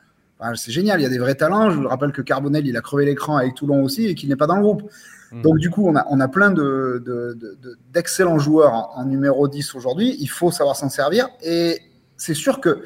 C'est 0.54 0.72
génial, 0.72 1.00
il 1.00 1.02
y 1.02 1.06
a 1.06 1.10
des 1.10 1.18
vrais 1.18 1.34
talents. 1.34 1.70
Je 1.70 1.78
vous 1.78 1.88
rappelle 1.88 2.12
que 2.12 2.22
Carbonel, 2.22 2.66
il 2.66 2.76
a 2.76 2.80
crevé 2.80 3.04
l'écran 3.04 3.36
avec 3.36 3.54
Toulon 3.54 3.82
aussi 3.82 4.06
et 4.06 4.14
qu'il 4.14 4.28
n'est 4.28 4.36
pas 4.36 4.46
dans 4.46 4.56
le 4.56 4.62
groupe. 4.62 4.82
Hmm. 5.30 5.42
Donc 5.42 5.58
du 5.58 5.70
coup, 5.70 5.88
on 5.88 5.96
a, 5.96 6.06
on 6.10 6.20
a 6.20 6.28
plein 6.28 6.50
d'excellents 6.50 8.34
de, 8.34 8.38
de, 8.38 8.42
joueurs 8.42 8.72
en, 8.72 8.90
en, 8.96 9.04
numéro 9.04 9.48
10 9.48 9.74
aujourd'hui. 9.74 10.16
Il 10.18 10.28
faut 10.28 10.50
savoir 10.50 10.76
s'en 10.76 10.88
servir. 10.88 11.28
Et 11.42 11.80
c'est 12.16 12.34
sûr 12.34 12.60
que 12.60 12.82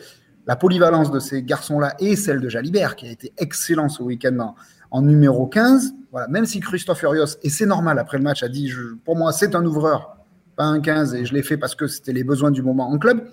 la 0.46 0.56
polyvalence 0.56 1.10
de 1.10 1.18
ces 1.18 1.42
garçons-là 1.42 1.94
et 1.98 2.16
celle 2.16 2.40
de 2.40 2.48
Jalibert, 2.48 2.96
qui 2.96 3.08
a 3.08 3.10
été 3.10 3.32
excellent 3.36 3.88
ce 3.88 4.02
week-end 4.02 4.54
en, 4.90 5.02
numéro 5.02 5.46
15. 5.46 5.92
Voilà, 6.12 6.28
même 6.28 6.46
si 6.46 6.60
Christophe 6.60 7.02
Urios, 7.02 7.36
et 7.42 7.50
c'est 7.50 7.66
normal, 7.66 7.98
après 7.98 8.16
le 8.16 8.24
match, 8.24 8.42
a 8.42 8.48
dit 8.48 8.72
pour 9.04 9.16
moi, 9.16 9.32
c'est 9.32 9.54
un 9.54 9.64
ouvreur, 9.64 10.16
pas 10.56 10.64
un 10.64 10.80
15, 10.80 11.14
et 11.14 11.26
je 11.26 11.34
l'ai 11.34 11.42
fait 11.42 11.56
parce 11.56 11.74
que 11.74 11.86
c'était 11.86 12.12
les 12.12 12.24
besoins 12.24 12.50
du 12.50 12.62
moment 12.62 12.88
en 12.88 12.98
club. 12.98 13.28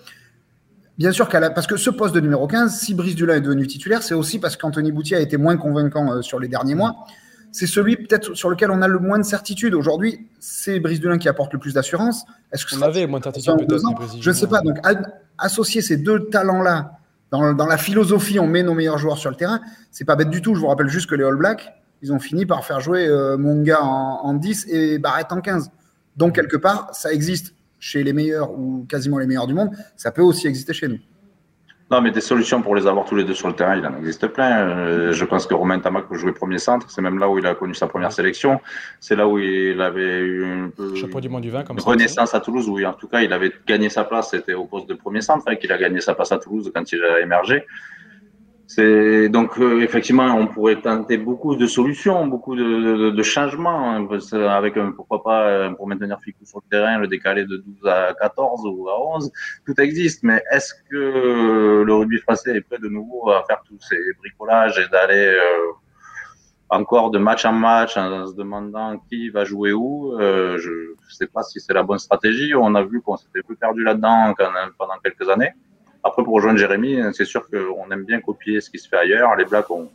Bien 0.97 1.11
sûr, 1.11 1.27
parce 1.27 1.65
que 1.65 1.75
ce 1.75 1.89
poste 1.89 2.13
de 2.13 2.19
numéro 2.19 2.47
15, 2.47 2.79
si 2.79 2.93
Brice 2.93 3.15
Dulin 3.15 3.35
est 3.35 3.41
devenu 3.41 3.65
titulaire, 3.65 4.03
c'est 4.03 4.13
aussi 4.13 4.39
parce 4.39 4.55
qu'Anthony 4.57 4.91
Boutier 4.91 5.17
a 5.17 5.19
été 5.19 5.37
moins 5.37 5.57
convaincant 5.57 6.11
euh, 6.11 6.21
sur 6.21 6.39
les 6.39 6.47
derniers 6.47 6.75
mois. 6.75 7.05
C'est 7.51 7.67
celui 7.67 7.97
peut-être 7.97 8.35
sur 8.35 8.49
lequel 8.49 8.71
on 8.71 8.81
a 8.81 8.87
le 8.87 8.99
moins 8.99 9.19
de 9.19 9.23
certitude. 9.23 9.73
Aujourd'hui, 9.73 10.27
c'est 10.39 10.79
Brice 10.79 10.99
Dulin 10.99 11.17
qui 11.17 11.29
apporte 11.29 11.53
le 11.53 11.59
plus 11.59 11.73
d'assurance. 11.73 12.25
Est-ce 12.51 12.65
que 12.65 12.75
on 12.75 12.81
avait 12.81 13.05
moins 13.05 13.19
de 13.19 13.25
certitude 13.25 13.53
peut-être 13.67 14.21
Je 14.21 14.29
ne 14.29 14.35
sais 14.35 14.47
pas. 14.47 14.61
Donc, 14.61 14.77
associer 15.37 15.81
ces 15.81 15.97
deux 15.97 16.29
talents-là 16.29 16.93
dans, 17.31 17.65
la 17.65 17.77
philosophie, 17.77 18.39
on 18.39 18.47
met 18.47 18.61
nos 18.61 18.75
meilleurs 18.75 18.99
joueurs 18.99 19.17
sur 19.17 19.31
le 19.31 19.35
terrain. 19.35 19.61
C'est 19.91 20.05
pas 20.05 20.15
bête 20.15 20.29
du 20.29 20.41
tout. 20.41 20.53
Je 20.53 20.59
vous 20.59 20.67
rappelle 20.67 20.87
juste 20.87 21.09
que 21.09 21.15
les 21.15 21.23
All 21.23 21.35
Blacks, 21.35 21.73
ils 22.03 22.13
ont 22.13 22.19
fini 22.19 22.45
par 22.45 22.63
faire 22.63 22.79
jouer 22.79 23.07
euh, 23.07 23.37
Monga 23.37 23.81
en, 23.81 24.33
10 24.33 24.67
et 24.69 24.99
Barrett 24.99 25.31
en 25.31 25.41
15. 25.41 25.71
Donc, 26.17 26.35
quelque 26.35 26.57
part, 26.57 26.89
ça 26.93 27.11
existe 27.11 27.52
chez 27.83 28.01
les 28.01 28.13
meilleurs 28.13 28.49
ou 28.57 28.85
quasiment 28.87 29.19
les 29.19 29.27
meilleurs 29.27 29.45
du 29.45 29.53
monde. 29.53 29.71
Ça 29.97 30.11
peut 30.11 30.21
aussi 30.21 30.47
exister 30.47 30.73
chez 30.73 30.87
nous. 30.87 30.99
Non, 31.91 31.99
mais 32.01 32.11
des 32.11 32.21
solutions 32.21 32.61
pour 32.61 32.75
les 32.75 32.87
avoir 32.87 33.05
tous 33.05 33.15
les 33.15 33.25
deux 33.25 33.33
sur 33.33 33.49
le 33.49 33.55
terrain, 33.55 33.75
il 33.75 33.85
en 33.85 33.97
existe 33.97 34.25
plein. 34.27 34.69
Euh, 34.69 35.11
je 35.11 35.25
pense 35.25 35.45
que 35.45 35.53
Romain 35.53 35.79
Tamac 35.79 36.05
jouait 36.13 36.31
premier 36.31 36.59
centre. 36.59 36.89
C'est 36.89 37.01
même 37.01 37.19
là 37.19 37.29
où 37.29 37.37
il 37.37 37.45
a 37.45 37.55
connu 37.55 37.75
sa 37.75 37.87
première 37.87 38.13
sélection. 38.13 38.61
C'est 39.01 39.17
là 39.17 39.27
où 39.27 39.37
il 39.37 39.81
avait 39.81 40.19
eu 40.19 40.43
une, 40.43 40.71
du 41.19 41.29
monde 41.29 41.41
du 41.41 41.51
vin, 41.51 41.63
comme 41.63 41.77
renaissance 41.77 42.33
à 42.33 42.39
Toulouse, 42.39 42.69
où 42.69 42.81
en 42.83 42.93
tout 42.93 43.09
cas 43.09 43.21
il 43.21 43.33
avait 43.33 43.51
gagné 43.67 43.89
sa 43.89 44.05
place. 44.05 44.31
C'était 44.31 44.53
au 44.53 44.63
poste 44.63 44.87
de 44.87 44.93
premier 44.93 45.21
centre 45.21 45.51
et 45.51 45.57
qu'il 45.57 45.71
a 45.73 45.77
gagné 45.77 45.99
sa 45.99 46.15
place 46.15 46.31
à 46.31 46.37
Toulouse 46.37 46.71
quand 46.73 46.89
il 46.93 47.03
a 47.03 47.19
émergé. 47.19 47.65
C'est 48.67 49.27
donc 49.29 49.59
euh, 49.59 49.81
effectivement, 49.81 50.35
on 50.35 50.47
pourrait 50.47 50.81
tenter 50.81 51.17
beaucoup 51.17 51.55
de 51.55 51.67
solutions, 51.67 52.25
beaucoup 52.27 52.55
de, 52.55 53.09
de, 53.09 53.23
changements, 53.23 53.91
hein, 53.91 54.07
avec 54.49 54.75
pourquoi 54.95 55.21
pas 55.21 55.43
euh, 55.47 55.71
pour 55.71 55.87
maintenir 55.87 56.19
Ficou 56.23 56.45
sur 56.45 56.61
le 56.63 56.69
terrain, 56.69 56.97
le 56.97 57.07
décaler 57.07 57.43
de 57.43 57.57
12 57.57 57.87
à 57.87 58.13
14 58.19 58.61
ou 58.65 58.87
à 58.87 59.15
11, 59.15 59.31
tout 59.65 59.79
existe. 59.81 60.23
Mais 60.23 60.41
est-ce 60.51 60.73
que 60.89 61.83
le 61.85 61.93
rugby 61.93 62.19
français 62.19 62.55
est 62.55 62.61
prêt 62.61 62.79
de 62.79 62.87
nouveau 62.87 63.29
à 63.31 63.43
faire 63.43 63.61
tous 63.67 63.79
ces 63.81 63.99
bricolages 64.19 64.79
et 64.79 64.89
d'aller 64.89 65.35
euh, 65.35 65.71
encore 66.69 67.11
de 67.11 67.19
match 67.19 67.43
en 67.43 67.53
match 67.53 67.97
en 67.97 68.27
se 68.27 68.33
demandant 68.33 68.97
qui 69.09 69.29
va 69.29 69.43
jouer 69.43 69.73
où 69.73 70.15
Je 70.17 70.69
ne 70.69 71.09
sais 71.09 71.27
pas 71.27 71.43
si 71.43 71.59
c'est 71.59 71.73
la 71.73 71.83
bonne 71.83 71.99
stratégie. 71.99 72.55
On 72.55 72.73
a 72.75 72.83
vu 72.83 73.01
qu'on 73.01 73.17
s'était 73.17 73.41
peu 73.45 73.55
perdu 73.55 73.83
là-dedans 73.83 74.33
pendant 74.77 74.97
quelques 75.03 75.29
années. 75.29 75.51
Après, 76.03 76.23
pour 76.23 76.33
rejoindre 76.35 76.59
Jérémy, 76.59 76.99
c'est 77.13 77.25
sûr 77.25 77.49
qu'on 77.49 77.89
aime 77.91 78.03
bien 78.03 78.19
copier 78.19 78.61
ce 78.61 78.69
qui 78.69 78.79
se 78.79 78.89
fait 78.89 78.97
ailleurs. 78.97 79.35
Les 79.35 79.45
Blacks 79.45 79.69
ont, 79.71 79.89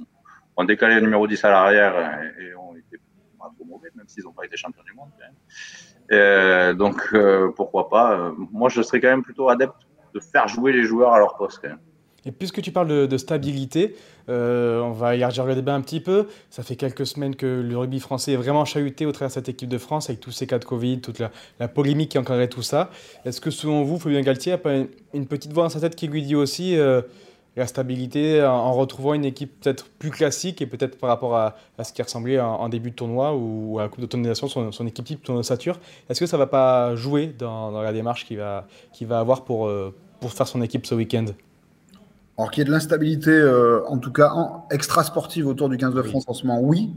décalé 0.67 0.97
le 0.97 1.03
numéro 1.03 1.27
10 1.27 1.45
à 1.45 1.51
l'arrière 1.51 2.21
et, 2.41 2.55
ont 2.55 2.75
été 2.75 2.99
pas 3.39 3.51
trop 3.55 3.65
mauvais, 3.65 3.91
même 3.95 4.09
s'ils 4.09 4.25
n'ont 4.25 4.33
pas 4.33 4.45
été 4.45 4.57
champions 4.57 4.83
du 4.83 4.93
monde. 4.95 5.11
Euh, 6.11 6.73
donc, 6.73 7.09
euh, 7.13 7.53
pourquoi 7.55 7.89
pas 7.89 8.33
Moi, 8.37 8.69
je 8.69 8.83
serais 8.83 9.01
quand 9.01 9.09
même 9.09 9.23
plutôt 9.23 9.49
adepte 9.51 9.87
de 10.15 10.21
faire 10.21 10.49
jouer 10.49 10.73
les 10.73 10.85
joueurs 10.85 11.13
à 11.13 11.19
leur 11.19 11.37
poste. 11.37 11.61
Quand 11.63 11.69
même. 11.69 11.79
Et 12.29 12.31
puisque 12.31 12.61
tu 12.61 12.73
parles 12.73 13.09
de, 13.09 13.17
stabilité, 13.17 13.97
euh, 14.29 14.83
on 14.83 14.91
va 14.91 15.15
élargir 15.15 15.47
le 15.47 15.55
débat 15.55 15.75
un 15.75 15.81
petit 15.81 16.01
peu. 16.01 16.27
Ça 16.51 16.63
fait 16.63 16.77
quelques 16.77 17.07
semaines 17.07 17.35
que 17.35 17.47
le 17.47 17.79
rugby 17.79 18.01
français 18.01 18.33
est 18.33 18.37
vraiment 18.37 18.67
chahuté 18.67 19.07
au 19.07 19.13
travers 19.13 19.31
de 19.31 19.33
cette 19.33 19.49
équipe 19.49 19.71
de 19.71 19.79
France, 19.79 20.11
avec 20.11 20.21
tous 20.21 20.31
ces 20.31 20.47
cas 20.47 20.59
de 20.59 20.67
Covid, 20.67 21.01
toute 21.01 21.21
la, 21.21 21.69
polémique 21.69 22.11
qui 22.11 22.19
encadrait 22.19 22.49
tout 22.49 22.61
ça. 22.61 22.91
Est-ce 23.25 23.41
que 23.41 23.51
selon 23.51 23.83
vous, 23.83 23.99
Fabien 23.99 24.21
Galtier 24.21 24.53
a 24.53 24.59
pas 24.59 24.75
une, 25.15 25.27
petite 25.27 25.55
voix 25.55 25.63
dans 25.63 25.71
sa 25.71 25.81
tête 25.81 25.97
qui 25.97 26.07
lui 26.07 26.21
dit 26.21 26.35
aussi 26.35 26.77
euh, 26.77 27.01
la 27.57 27.67
stabilité 27.67 28.45
en, 28.45 28.75
retrouvant 28.75 29.15
une 29.15 29.25
équipe 29.25 29.59
peut-être 29.63 29.87
plus 29.99 30.11
classique 30.11 30.61
et 30.61 30.67
peut-être 30.67 30.99
par 30.99 31.09
rapport 31.09 31.35
à, 31.35 31.57
ce 31.83 31.95
qui 31.95 32.03
ressemblait 32.03 32.39
en, 32.39 32.69
début 32.69 32.91
de 32.91 32.95
tournoi 32.97 33.35
ou 33.35 33.79
à 33.79 33.85
la 33.85 33.89
Coupe 33.89 34.03
d'autonomisation, 34.03 34.49
son, 34.49 34.71
son 34.71 34.87
équipe 34.87 35.07
type, 35.07 35.27
son 35.27 35.37
ossature 35.37 35.81
Est-ce 36.11 36.21
que 36.21 36.27
ça 36.27 36.37
ne 36.37 36.43
va 36.43 36.47
pas 36.47 36.95
jouer 36.95 37.29
dans, 37.39 37.81
la 37.81 37.95
démarche 37.95 38.27
qu'il 38.27 38.37
va, 38.37 38.67
avoir 39.13 39.45
euh, 39.49 39.95
pour 40.21 40.31
faire 40.31 40.47
son 40.47 40.61
équipe 40.61 40.85
ce 40.85 40.95
week-end? 40.95 41.25
Alors 42.39 42.53
qu'il 42.53 42.61
y 42.61 42.63
ait 42.63 42.67
de 42.67 42.71
l'instabilité, 42.71 43.33
euh, 43.33 43.85
en 43.89 43.99
tout 43.99 44.13
cas 44.13 44.33
extra-sportive 44.71 45.49
autour 45.49 45.69
du 45.69 45.77
15 45.77 45.93
de 45.93 46.03
France 46.03 46.25
en 46.29 46.35
ce 46.35 46.47
moment, 46.47 46.61
oui. 46.61 46.95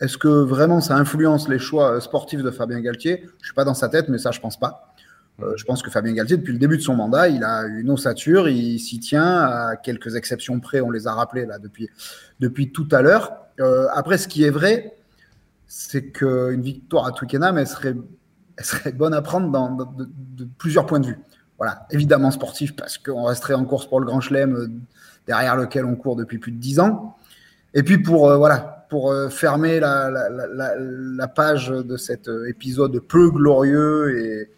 Est-ce 0.00 0.16
que 0.16 0.28
vraiment 0.28 0.80
ça 0.80 0.96
influence 0.96 1.50
les 1.50 1.58
choix 1.58 1.96
euh, 1.96 2.00
sportifs 2.00 2.42
de 2.42 2.50
Fabien 2.50 2.80
Galtier? 2.80 3.20
Je 3.20 3.26
ne 3.26 3.44
suis 3.44 3.54
pas 3.54 3.64
dans 3.64 3.74
sa 3.74 3.90
tête, 3.90 4.08
mais 4.08 4.16
ça, 4.16 4.30
je 4.30 4.40
pense 4.40 4.58
pas. 4.58 4.94
Euh, 5.42 5.52
je 5.56 5.64
pense 5.66 5.82
que 5.82 5.90
Fabien 5.90 6.14
Galtier, 6.14 6.38
depuis 6.38 6.54
le 6.54 6.58
début 6.58 6.78
de 6.78 6.82
son 6.82 6.94
mandat, 6.94 7.28
il 7.28 7.44
a 7.44 7.66
une 7.66 7.90
ossature, 7.90 8.48
il 8.48 8.78
s'y 8.78 8.98
tient, 9.00 9.40
à 9.40 9.76
quelques 9.76 10.16
exceptions 10.16 10.58
près, 10.60 10.80
on 10.80 10.90
les 10.90 11.06
a 11.06 11.12
rappelées 11.12 11.44
là 11.44 11.58
depuis, 11.58 11.90
depuis 12.40 12.72
tout 12.72 12.88
à 12.90 13.02
l'heure. 13.02 13.36
après, 13.94 14.16
ce 14.16 14.28
qui 14.28 14.44
est 14.44 14.50
vrai, 14.50 14.96
c'est 15.66 16.10
qu'une 16.10 16.62
victoire 16.62 17.04
à 17.04 17.12
Twickenham, 17.12 17.58
elle 17.58 17.66
serait, 17.66 17.94
elle 18.56 18.64
serait 18.64 18.92
bonne 18.92 19.12
à 19.12 19.20
prendre 19.20 19.50
dans, 19.50 19.76
de 19.76 20.48
plusieurs 20.56 20.86
points 20.86 21.00
de 21.00 21.08
vue 21.08 21.18
voilà, 21.60 21.86
évidemment 21.90 22.30
sportif 22.30 22.74
parce 22.74 22.96
qu'on 22.96 23.24
resterait 23.24 23.52
en 23.52 23.66
course 23.66 23.86
pour 23.86 24.00
le 24.00 24.06
Grand 24.06 24.22
Chelem 24.22 24.56
euh, 24.56 24.68
derrière 25.26 25.56
lequel 25.56 25.84
on 25.84 25.94
court 25.94 26.16
depuis 26.16 26.38
plus 26.38 26.52
de 26.52 26.56
dix 26.56 26.80
ans. 26.80 27.16
Et 27.74 27.82
puis 27.82 27.98
pour 27.98 28.30
euh, 28.30 28.38
voilà, 28.38 28.86
pour 28.88 29.12
euh, 29.12 29.28
fermer 29.28 29.78
la, 29.78 30.10
la, 30.10 31.28
page 31.28 31.68
de 31.68 31.96
cet 31.98 32.30
épisode 32.48 32.98
peu 33.00 33.30
glorieux 33.30 34.18
et 34.18 34.50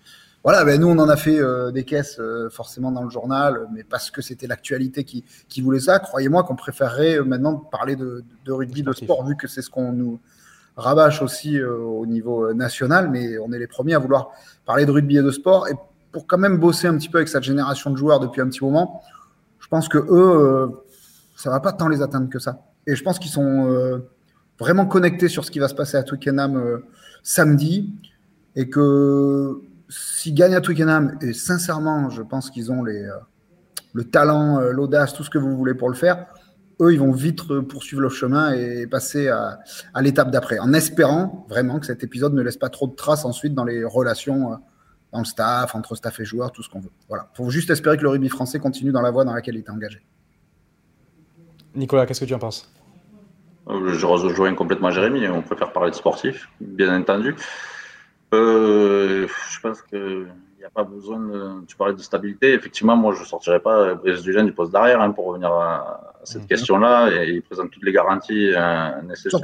voilà, 0.44 0.64
ben 0.64 0.80
nous 0.80 0.86
on 0.86 0.98
en 1.00 1.08
a 1.08 1.16
fait 1.16 1.40
des 1.72 1.84
caisses 1.84 2.20
forcément 2.50 2.90
dans 2.92 3.04
le 3.04 3.10
journal, 3.10 3.68
mais 3.72 3.84
parce 3.84 4.10
que 4.10 4.22
c'était 4.22 4.46
l'actualité 4.46 5.04
qui, 5.04 5.24
qui, 5.48 5.60
voulait 5.60 5.80
ça. 5.80 5.98
Croyez-moi 5.98 6.42
qu'on 6.44 6.56
préférerait 6.56 7.20
maintenant 7.20 7.56
parler 7.56 7.94
de, 7.94 8.24
de 8.44 8.52
rugby, 8.52 8.82
de 8.82 8.92
sport, 8.92 9.24
vu 9.24 9.36
que 9.36 9.46
c'est 9.46 9.62
ce 9.62 9.70
qu'on 9.70 9.92
nous 9.92 10.20
rabâche 10.76 11.22
aussi 11.22 11.62
au 11.62 12.06
niveau 12.06 12.52
national, 12.54 13.08
mais 13.08 13.38
on 13.38 13.52
est 13.52 13.58
les 13.58 13.68
premiers 13.68 13.94
à 13.94 14.00
vouloir 14.00 14.30
parler 14.66 14.84
de 14.84 14.90
rugby 14.90 15.18
et 15.18 15.22
de 15.22 15.30
sport. 15.30 15.68
Et 15.68 15.74
pour 16.12 16.26
quand 16.26 16.38
même 16.38 16.58
bosser 16.58 16.86
un 16.86 16.96
petit 16.96 17.08
peu 17.08 17.18
avec 17.18 17.28
cette 17.28 17.42
génération 17.42 17.90
de 17.90 17.96
joueurs 17.96 18.20
depuis 18.20 18.40
un 18.40 18.46
petit 18.46 18.62
moment, 18.62 19.02
je 19.58 19.66
pense 19.68 19.88
que 19.88 19.98
eux, 19.98 20.06
euh, 20.10 20.66
ça 21.34 21.50
va 21.50 21.60
pas 21.60 21.72
tant 21.72 21.88
les 21.88 22.02
atteindre 22.02 22.28
que 22.28 22.38
ça. 22.38 22.60
Et 22.86 22.94
je 22.94 23.02
pense 23.02 23.18
qu'ils 23.18 23.30
sont 23.30 23.70
euh, 23.70 23.98
vraiment 24.58 24.86
connectés 24.86 25.28
sur 25.28 25.44
ce 25.44 25.50
qui 25.50 25.58
va 25.58 25.68
se 25.68 25.74
passer 25.74 25.96
à 25.96 26.02
Twickenham 26.02 26.56
euh, 26.56 26.78
samedi. 27.22 27.94
Et 28.54 28.68
que 28.68 29.62
s'ils 29.88 30.34
gagnent 30.34 30.54
à 30.54 30.60
Twickenham, 30.60 31.16
et 31.22 31.32
sincèrement, 31.32 32.10
je 32.10 32.20
pense 32.20 32.50
qu'ils 32.50 32.70
ont 32.70 32.82
les, 32.82 33.08
le 33.94 34.04
talent, 34.04 34.60
l'audace, 34.60 35.14
tout 35.14 35.24
ce 35.24 35.30
que 35.30 35.38
vous 35.38 35.56
voulez 35.56 35.72
pour 35.72 35.88
le 35.88 35.94
faire, 35.94 36.26
eux, 36.82 36.92
ils 36.92 37.00
vont 37.00 37.12
vite 37.12 37.40
poursuivre 37.62 38.02
le 38.02 38.10
chemin 38.10 38.52
et 38.52 38.86
passer 38.86 39.28
à 39.28 40.02
l'étape 40.02 40.30
d'après, 40.30 40.58
en 40.58 40.74
espérant 40.74 41.46
vraiment 41.48 41.80
que 41.80 41.86
cet 41.86 42.04
épisode 42.04 42.34
ne 42.34 42.42
laisse 42.42 42.58
pas 42.58 42.68
trop 42.68 42.86
de 42.86 42.94
traces 42.94 43.24
ensuite 43.24 43.54
dans 43.54 43.64
les 43.64 43.84
relations 43.84 44.58
dans 45.12 45.18
le 45.18 45.24
staff, 45.24 45.74
entre 45.74 45.94
staff 45.94 46.18
et 46.20 46.24
joueurs, 46.24 46.50
tout 46.52 46.62
ce 46.62 46.68
qu'on 46.68 46.80
veut. 46.80 46.90
Voilà. 47.08 47.28
Il 47.34 47.36
faut 47.36 47.50
juste 47.50 47.70
espérer 47.70 47.96
que 47.96 48.02
le 48.02 48.08
rugby 48.08 48.28
français 48.28 48.58
continue 48.58 48.92
dans 48.92 49.02
la 49.02 49.10
voie 49.10 49.24
dans 49.24 49.34
laquelle 49.34 49.56
il 49.56 49.60
est 49.60 49.70
engagé. 49.70 50.02
Nicolas, 51.74 52.06
qu'est-ce 52.06 52.20
que 52.20 52.24
tu 52.24 52.34
en 52.34 52.38
penses? 52.38 52.70
Euh, 53.68 53.92
Je 53.92 54.06
rejoins 54.06 54.54
complètement 54.54 54.90
Jérémy. 54.90 55.28
On 55.28 55.42
préfère 55.42 55.72
parler 55.72 55.90
de 55.90 55.96
sportif, 55.96 56.48
bien 56.60 56.98
entendu. 56.98 57.36
Euh, 58.34 59.26
je 59.50 59.60
pense 59.60 59.82
qu'il 59.82 60.26
n'y 60.58 60.64
a 60.64 60.70
pas 60.70 60.84
besoin 60.84 61.20
de. 61.20 61.64
Tu 61.66 61.76
parlais 61.76 61.94
de 61.94 62.00
stabilité. 62.00 62.54
Effectivement, 62.54 62.96
moi, 62.96 63.14
je 63.14 63.20
ne 63.20 63.26
sortirais 63.26 63.60
pas 63.60 63.94
Brice 63.94 64.22
Dugène 64.22 64.46
du 64.46 64.52
poste 64.52 64.72
d'arrière 64.72 65.02
hein, 65.02 65.10
pour 65.10 65.26
revenir 65.26 65.52
à, 65.52 66.14
cette 66.24 66.42
mhm. 66.42 66.48
question-là. 66.48 67.10
Et 67.10 67.30
il 67.30 67.42
présente 67.42 67.70
toutes 67.70 67.84
les 67.84 67.92
garanties 67.92 68.52
euh, 68.54 69.02
nécessaires 69.02 69.40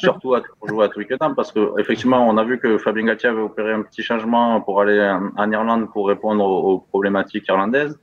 surtout 0.00 0.34
à, 0.34 0.42
pour 0.58 0.68
jouer 0.68 0.84
à 0.84 0.88
Twickenham 0.88 1.34
parce 1.34 1.52
que 1.52 1.78
effectivement, 1.78 2.26
on 2.28 2.36
a 2.36 2.44
vu 2.44 2.58
que 2.58 2.78
Fabien 2.78 3.04
Galtier 3.04 3.28
avait 3.28 3.42
opéré 3.42 3.72
un 3.72 3.82
petit 3.82 4.02
changement 4.02 4.60
pour 4.60 4.80
aller 4.80 5.00
en, 5.36 5.52
Irlande 5.52 5.90
pour 5.92 6.08
répondre 6.08 6.44
aux, 6.44 6.78
problématiques 6.78 7.48
irlandaises. 7.48 7.98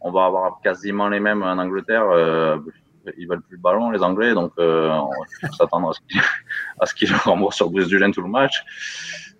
On 0.00 0.10
va 0.10 0.24
avoir 0.24 0.60
quasiment 0.62 1.08
les 1.08 1.20
mêmes 1.20 1.42
en 1.42 1.58
Angleterre. 1.58 2.08
Euh, 2.10 2.58
ils 3.18 3.26
veulent 3.28 3.42
plus 3.42 3.56
le 3.56 3.62
ballon, 3.62 3.90
les 3.90 4.02
Anglais, 4.02 4.32
donc 4.34 4.52
euh, 4.58 4.88
on 4.88 5.10
va 5.42 5.52
s'attendre 5.52 5.90
à 6.80 6.86
ce 6.86 6.94
qu'ils 6.94 7.08
qu 7.08 7.14
remboursent 7.24 7.56
sur 7.56 7.70
Brice 7.70 7.88
Dulin 7.88 8.10
tout 8.10 8.22
le 8.22 8.28
match. 8.28 8.62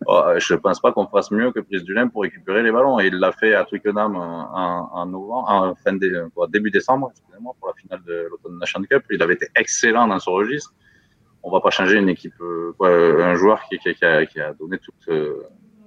Oh, 0.06 0.24
je 0.36 0.54
ne 0.54 0.58
pense 0.58 0.80
pas 0.80 0.92
qu'on 0.92 1.06
fasse 1.06 1.30
mieux 1.30 1.52
que 1.52 1.60
Brice 1.60 1.84
Dulin 1.84 2.08
pour 2.08 2.22
récupérer 2.22 2.62
les 2.62 2.72
ballons. 2.72 2.98
Et 2.98 3.06
il 3.06 3.14
l'a 3.14 3.30
fait 3.32 3.54
à 3.54 3.64
Twickenham 3.64 4.16
en, 4.16 5.06
novembre, 5.06 5.76
fin 5.84 5.92
début 5.92 6.70
décembre, 6.70 7.12
pour 7.60 7.68
la 7.68 7.74
finale 7.74 8.02
de 8.04 8.28
l'Automne 8.30 8.58
National 8.58 8.88
Cup. 8.88 9.04
Il 9.10 9.22
avait 9.22 9.34
été 9.34 9.48
excellent 9.54 10.08
dans 10.08 10.18
ce 10.18 10.28
registre 10.28 10.72
on 11.42 11.50
va 11.50 11.60
pas 11.60 11.70
changer 11.70 11.98
une 11.98 12.08
équipe, 12.08 12.34
euh, 12.40 13.24
un 13.24 13.34
joueur 13.34 13.62
qui, 13.68 13.76
a, 14.04 14.52
donné 14.54 14.78
toutes 14.78 15.08
euh, 15.08 15.42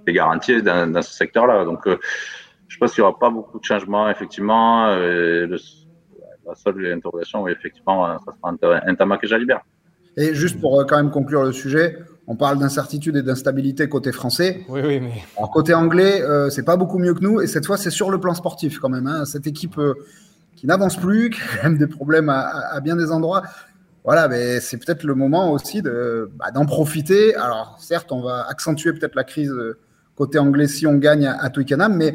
les 0.06 0.12
garanties 0.12 0.62
dans, 0.62 1.02
ce 1.02 1.14
secteur-là. 1.14 1.64
Donc, 1.64 1.86
euh, 1.86 1.98
je 2.68 2.76
pense 2.78 2.92
qu'il 2.92 3.02
n'y 3.02 3.08
aura 3.08 3.18
pas 3.18 3.30
beaucoup 3.30 3.58
de 3.58 3.64
changements, 3.64 4.08
effectivement. 4.10 4.88
la 4.88 6.54
seule 6.54 6.92
interrogation, 6.92 7.48
effectivement, 7.48 8.18
ça 8.18 8.32
sera 8.32 8.54
un, 8.86 8.94
Tamac 8.94 9.24
et 9.24 9.26
Jalibert. 9.26 9.62
Et 10.16 10.34
juste 10.34 10.60
pour 10.60 10.84
quand 10.86 10.96
même 10.96 11.10
conclure 11.10 11.42
le 11.42 11.52
sujet, 11.52 11.98
on 12.26 12.36
parle 12.36 12.58
d'incertitude 12.58 13.16
et 13.16 13.22
d'instabilité 13.22 13.88
côté 13.88 14.12
français. 14.12 14.64
Oui, 14.68 14.80
oui, 14.84 15.00
mais. 15.00 15.12
côté 15.52 15.74
anglais, 15.74 16.22
c'est 16.50 16.64
pas 16.64 16.76
beaucoup 16.76 16.98
mieux 16.98 17.14
que 17.14 17.20
nous. 17.20 17.40
Et 17.40 17.46
cette 17.46 17.66
fois, 17.66 17.76
c'est 17.76 17.90
sur 17.90 18.10
le 18.10 18.18
plan 18.18 18.34
sportif 18.34 18.78
quand 18.78 18.88
même. 18.88 19.06
Hein. 19.06 19.24
Cette 19.24 19.46
équipe 19.46 19.80
qui 20.56 20.66
n'avance 20.66 20.96
plus, 20.96 21.30
qui 21.30 21.40
a 21.40 21.56
quand 21.56 21.68
même 21.68 21.78
des 21.78 21.86
problèmes 21.86 22.28
à 22.28 22.80
bien 22.80 22.96
des 22.96 23.12
endroits 23.12 23.42
voilà, 24.06 24.28
mais 24.28 24.60
c'est 24.60 24.76
peut-être 24.78 25.02
le 25.02 25.16
moment 25.16 25.50
aussi 25.50 25.82
de, 25.82 26.30
bah, 26.36 26.52
d'en 26.52 26.64
profiter. 26.64 27.34
Alors, 27.34 27.76
certes, 27.80 28.12
on 28.12 28.22
va 28.22 28.46
accentuer 28.48 28.92
peut-être 28.92 29.16
la 29.16 29.24
crise 29.24 29.50
euh, 29.50 29.80
côté 30.14 30.38
anglais 30.38 30.68
si 30.68 30.86
on 30.86 30.94
gagne 30.94 31.26
à, 31.26 31.50
Twickenham, 31.50 31.96
mais 31.96 32.14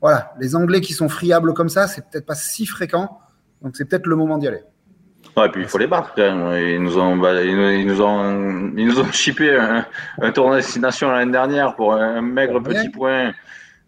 voilà, 0.00 0.32
les 0.40 0.56
Anglais 0.56 0.80
qui 0.80 0.94
sont 0.94 1.10
friables 1.10 1.52
comme 1.52 1.68
ça, 1.68 1.88
c'est 1.88 2.08
peut-être 2.08 2.24
pas 2.24 2.34
si 2.34 2.64
fréquent. 2.64 3.18
Donc, 3.60 3.76
c'est 3.76 3.84
peut-être 3.84 4.06
le 4.06 4.16
moment 4.16 4.38
d'y 4.38 4.48
aller. 4.48 4.62
Ouais, 5.36 5.46
et 5.46 5.48
puis 5.50 5.60
il 5.60 5.68
faut 5.68 5.76
les 5.76 5.86
battre 5.86 6.12
quand 6.16 6.22
même. 6.22 6.58
Ils 6.58 6.82
nous 6.82 6.98
ont, 6.98 7.14
ils 7.42 7.86
nous, 7.86 8.00
ont, 8.00 8.72
ils 8.74 8.86
nous 8.86 8.98
ont 8.98 9.04
chippé 9.12 9.54
un, 9.54 10.32
tournoi 10.32 10.56
destination 10.56 11.10
l'année 11.10 11.32
dernière 11.32 11.76
pour 11.76 11.92
un 11.92 12.22
maigre 12.22 12.62
petit 12.62 12.88
point 12.88 13.34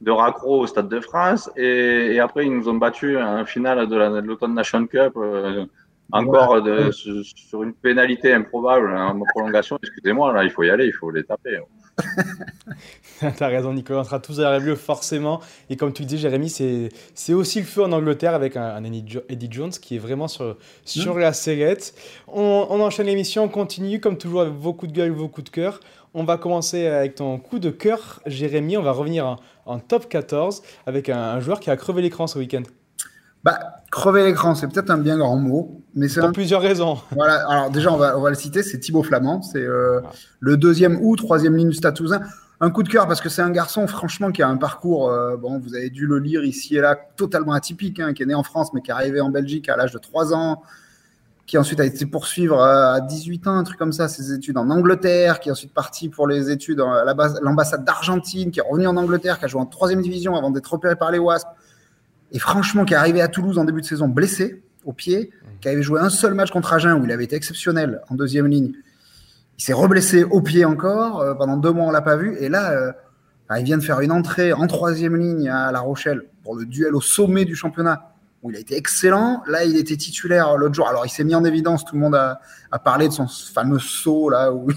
de 0.02 0.10
raccro 0.10 0.60
au 0.60 0.66
Stade 0.66 0.90
de 0.90 1.00
France. 1.00 1.50
Et, 1.56 2.20
après, 2.20 2.44
ils 2.44 2.54
nous 2.54 2.68
ont 2.68 2.74
battu 2.74 3.16
en 3.16 3.46
finale 3.46 3.88
de 3.88 4.20
l'Automne 4.20 4.52
Nation 4.52 4.86
Cup. 4.86 5.14
Euh, 5.16 5.64
encore 6.12 6.62
de, 6.62 6.90
sur 6.92 7.62
une 7.62 7.74
pénalité 7.74 8.32
improbable 8.32 8.96
en 8.96 9.20
prolongation, 9.30 9.78
excusez-moi, 9.82 10.32
là, 10.32 10.44
il 10.44 10.50
faut 10.50 10.62
y 10.62 10.70
aller, 10.70 10.86
il 10.86 10.92
faut 10.92 11.10
les 11.10 11.24
taper. 11.24 11.60
T'as 13.36 13.48
raison, 13.48 13.72
Nicolas. 13.72 14.00
On 14.00 14.04
sera 14.04 14.20
tous 14.20 14.38
à 14.40 14.44
la 14.44 14.54
revue, 14.56 14.76
forcément. 14.76 15.40
Et 15.68 15.76
comme 15.76 15.92
tu 15.92 16.02
le 16.02 16.08
dis, 16.08 16.18
Jérémy, 16.18 16.48
c'est 16.48 17.34
aussi 17.34 17.58
le 17.58 17.66
feu 17.66 17.82
en 17.82 17.92
Angleterre 17.92 18.34
avec 18.34 18.56
un, 18.56 18.82
Eddie 18.84 19.48
Jones 19.50 19.70
qui 19.70 19.96
est 19.96 19.98
vraiment 19.98 20.28
sur, 20.28 20.56
sur 20.84 21.16
mmh. 21.16 21.18
la 21.18 21.32
sellette. 21.32 21.94
On, 22.28 22.66
on 22.70 22.80
enchaîne 22.80 23.06
l'émission, 23.06 23.44
on 23.44 23.48
continue, 23.48 24.00
comme 24.00 24.16
toujours, 24.16 24.42
avec 24.42 24.54
vos 24.54 24.72
coups 24.72 24.92
de 24.92 24.96
gueule, 24.96 25.10
vos 25.10 25.28
coups 25.28 25.50
de 25.50 25.50
cœur. 25.50 25.80
On 26.14 26.24
va 26.24 26.38
commencer 26.38 26.86
avec 26.86 27.16
ton 27.16 27.38
coup 27.38 27.58
de 27.58 27.70
cœur, 27.70 28.20
Jérémy. 28.26 28.76
On 28.76 28.82
va 28.82 28.92
revenir 28.92 29.38
en, 29.66 29.78
top 29.78 30.08
14 30.08 30.62
avec 30.86 31.08
un, 31.10 31.40
joueur 31.40 31.60
qui 31.60 31.70
a 31.70 31.76
crevé 31.76 32.00
l'écran 32.02 32.26
ce 32.26 32.38
week-end. 32.38 32.62
Bah, 33.44 33.58
crever 33.90 34.24
l'écran, 34.24 34.54
c'est 34.54 34.66
peut-être 34.68 34.90
un 34.90 34.98
bien 34.98 35.18
grand 35.18 35.36
mot, 35.36 35.82
mais 35.94 36.08
c'est 36.08 36.20
pour 36.20 36.32
plusieurs 36.32 36.60
raisons. 36.60 36.98
Voilà. 37.12 37.48
Alors 37.48 37.70
déjà, 37.70 37.92
on 37.92 37.96
va, 37.96 38.18
on 38.18 38.20
va 38.20 38.30
le 38.30 38.36
citer, 38.36 38.62
c'est 38.62 38.78
Thibaut 38.78 39.02
Flamand. 39.02 39.42
C'est 39.42 39.62
euh, 39.62 40.00
le 40.40 40.56
deuxième 40.56 40.98
ou 41.00 41.16
troisième 41.16 41.56
ligne 41.56 41.68
du 41.68 41.76
Stade 41.76 41.98
Un 42.60 42.70
coup 42.70 42.82
de 42.82 42.88
cœur 42.88 43.06
parce 43.06 43.20
que 43.20 43.28
c'est 43.28 43.42
un 43.42 43.50
garçon, 43.50 43.86
franchement, 43.86 44.32
qui 44.32 44.42
a 44.42 44.48
un 44.48 44.56
parcours. 44.56 45.10
Euh, 45.10 45.36
bon, 45.36 45.58
vous 45.58 45.74
avez 45.74 45.90
dû 45.90 46.06
le 46.06 46.18
lire 46.18 46.44
ici 46.44 46.76
et 46.76 46.80
là, 46.80 46.98
totalement 47.16 47.52
atypique, 47.52 48.00
hein, 48.00 48.12
qui 48.12 48.24
est 48.24 48.26
né 48.26 48.34
en 48.34 48.42
France, 48.42 48.72
mais 48.74 48.82
qui 48.82 48.90
est 48.90 48.94
arrivé 48.94 49.20
en 49.20 49.30
Belgique 49.30 49.68
à 49.68 49.76
l'âge 49.76 49.92
de 49.92 49.98
3 49.98 50.34
ans, 50.34 50.62
qui 51.46 51.56
ensuite 51.56 51.80
a 51.80 51.84
été 51.84 52.04
poursuivre 52.06 52.60
à 52.60 53.00
18 53.00 53.46
ans, 53.46 53.56
un 53.56 53.62
truc 53.62 53.78
comme 53.78 53.92
ça, 53.92 54.08
ses 54.08 54.32
études 54.32 54.58
en 54.58 54.68
Angleterre, 54.68 55.38
qui 55.38 55.48
est 55.48 55.52
ensuite 55.52 55.72
parti 55.72 56.08
pour 56.08 56.26
les 56.26 56.50
études 56.50 56.80
à 56.80 57.04
l'ambassade 57.40 57.84
d'Argentine, 57.84 58.50
qui 58.50 58.58
est 58.58 58.68
revenu 58.68 58.88
en 58.88 58.96
Angleterre, 58.96 59.38
qui 59.38 59.44
a 59.44 59.48
joué 59.48 59.60
en 59.60 59.66
troisième 59.66 60.02
division 60.02 60.34
avant 60.34 60.50
d'être 60.50 60.70
repéré 60.70 60.96
par 60.96 61.10
les 61.10 61.18
Wasps, 61.18 61.48
et 62.32 62.38
franchement 62.38 62.84
qui 62.84 62.94
est 62.94 62.96
arrivé 62.96 63.20
à 63.20 63.28
Toulouse 63.28 63.58
en 63.58 63.64
début 63.64 63.80
de 63.80 63.86
saison 63.86 64.08
blessé 64.08 64.62
au 64.84 64.92
pied, 64.92 65.30
qui 65.60 65.68
avait 65.68 65.82
joué 65.82 66.00
un 66.00 66.10
seul 66.10 66.34
match 66.34 66.50
contre 66.50 66.72
Agen 66.72 66.92
où 66.92 67.04
il 67.04 67.12
avait 67.12 67.24
été 67.24 67.36
exceptionnel 67.36 68.00
en 68.08 68.14
deuxième 68.14 68.46
ligne. 68.46 68.72
Il 69.58 69.64
s'est 69.64 69.72
reblessé 69.72 70.24
au 70.24 70.40
pied 70.40 70.64
encore, 70.64 71.20
euh, 71.20 71.34
pendant 71.34 71.56
deux 71.56 71.72
mois 71.72 71.86
on 71.86 71.90
l'a 71.90 72.02
pas 72.02 72.16
vu, 72.16 72.36
et 72.38 72.48
là, 72.48 72.70
euh, 72.70 72.92
il 73.58 73.64
vient 73.64 73.78
de 73.78 73.82
faire 73.82 74.00
une 74.00 74.12
entrée 74.12 74.52
en 74.52 74.66
troisième 74.66 75.16
ligne 75.16 75.48
à 75.48 75.72
La 75.72 75.80
Rochelle 75.80 76.22
pour 76.42 76.54
le 76.54 76.64
duel 76.64 76.94
au 76.94 77.00
sommet 77.00 77.44
du 77.44 77.54
championnat 77.54 78.12
où 78.42 78.50
il 78.50 78.56
a 78.56 78.60
été 78.60 78.76
excellent. 78.76 79.42
Là, 79.46 79.64
il 79.64 79.76
était 79.76 79.96
titulaire 79.96 80.56
l'autre 80.56 80.74
jour. 80.74 80.88
Alors, 80.88 81.06
il 81.06 81.10
s'est 81.10 81.24
mis 81.24 81.34
en 81.34 81.44
évidence. 81.44 81.84
Tout 81.84 81.94
le 81.94 82.00
monde 82.00 82.14
a, 82.14 82.40
parlé 82.84 83.08
de 83.08 83.12
son 83.12 83.26
fameux 83.26 83.78
saut 83.78 84.30
là 84.30 84.52
où. 84.52 84.68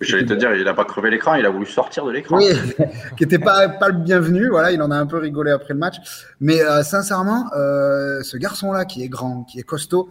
J'allais 0.00 0.24
te 0.24 0.32
dire, 0.32 0.54
il 0.54 0.64
n'a 0.64 0.72
pas 0.72 0.86
crevé 0.86 1.10
l'écran, 1.10 1.34
il 1.34 1.44
a 1.44 1.50
voulu 1.50 1.66
sortir 1.66 2.06
de 2.06 2.10
l'écran. 2.10 2.38
Oui, 2.38 2.46
qui 3.18 3.24
n'était 3.24 3.38
pas, 3.38 3.68
pas 3.68 3.88
le 3.88 3.98
bienvenu. 3.98 4.48
Voilà, 4.48 4.72
il 4.72 4.80
en 4.80 4.90
a 4.90 4.96
un 4.96 5.06
peu 5.06 5.18
rigolé 5.18 5.50
après 5.50 5.74
le 5.74 5.78
match. 5.78 5.96
Mais 6.40 6.62
euh, 6.62 6.82
sincèrement, 6.82 7.50
euh, 7.54 8.22
ce 8.22 8.38
garçon-là, 8.38 8.86
qui 8.86 9.02
est 9.02 9.08
grand, 9.08 9.44
qui 9.44 9.58
est 9.58 9.62
costaud, 9.62 10.08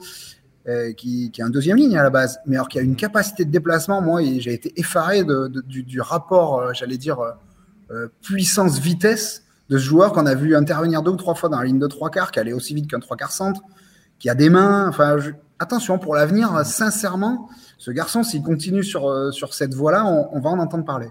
euh, 0.67 0.93
qui, 0.93 1.31
qui, 1.31 1.41
est 1.41 1.43
un 1.43 1.49
deuxième 1.49 1.77
ligne 1.77 1.97
à 1.97 2.03
la 2.03 2.11
base, 2.11 2.39
mais 2.45 2.55
alors 2.55 2.67
qui 2.67 2.77
a 2.77 2.83
une 2.83 2.95
capacité 2.95 3.45
de 3.45 3.51
déplacement, 3.51 3.99
moi, 3.99 4.21
j'ai 4.37 4.53
été 4.53 4.79
effaré 4.79 5.23
de, 5.23 5.47
du, 5.65 5.81
du, 5.83 6.01
rapport, 6.01 6.71
j'allais 6.75 6.97
dire, 6.97 7.17
puissance-vitesse 8.21 9.43
de 9.69 9.77
ce 9.79 9.83
joueur 9.83 10.13
qu'on 10.13 10.27
a 10.27 10.35
vu 10.35 10.55
intervenir 10.55 11.01
deux 11.01 11.11
ou 11.11 11.15
trois 11.15 11.33
fois 11.33 11.49
dans 11.49 11.57
la 11.57 11.65
ligne 11.65 11.79
de 11.79 11.87
trois 11.87 12.11
quarts, 12.11 12.31
qui 12.31 12.39
allait 12.39 12.53
aussi 12.53 12.75
vite 12.75 12.87
qu'un 12.87 12.99
trois 12.99 13.17
quarts 13.17 13.31
centre, 13.31 13.61
qui 14.19 14.29
a 14.29 14.35
des 14.35 14.51
mains. 14.51 14.87
Enfin, 14.87 15.17
attention 15.59 15.99
pour 15.99 16.15
l'avenir, 16.15 16.65
sincèrement, 16.65 17.49
ce 17.77 17.91
garçon, 17.91 18.23
s'il 18.23 18.43
continue 18.43 18.83
sur, 18.83 19.09
euh, 19.09 19.31
sur 19.31 19.53
cette 19.53 19.73
voie-là, 19.73 20.05
on, 20.05 20.39
va 20.39 20.49
en 20.49 20.59
entendre 20.59 20.85
parler. 20.85 21.07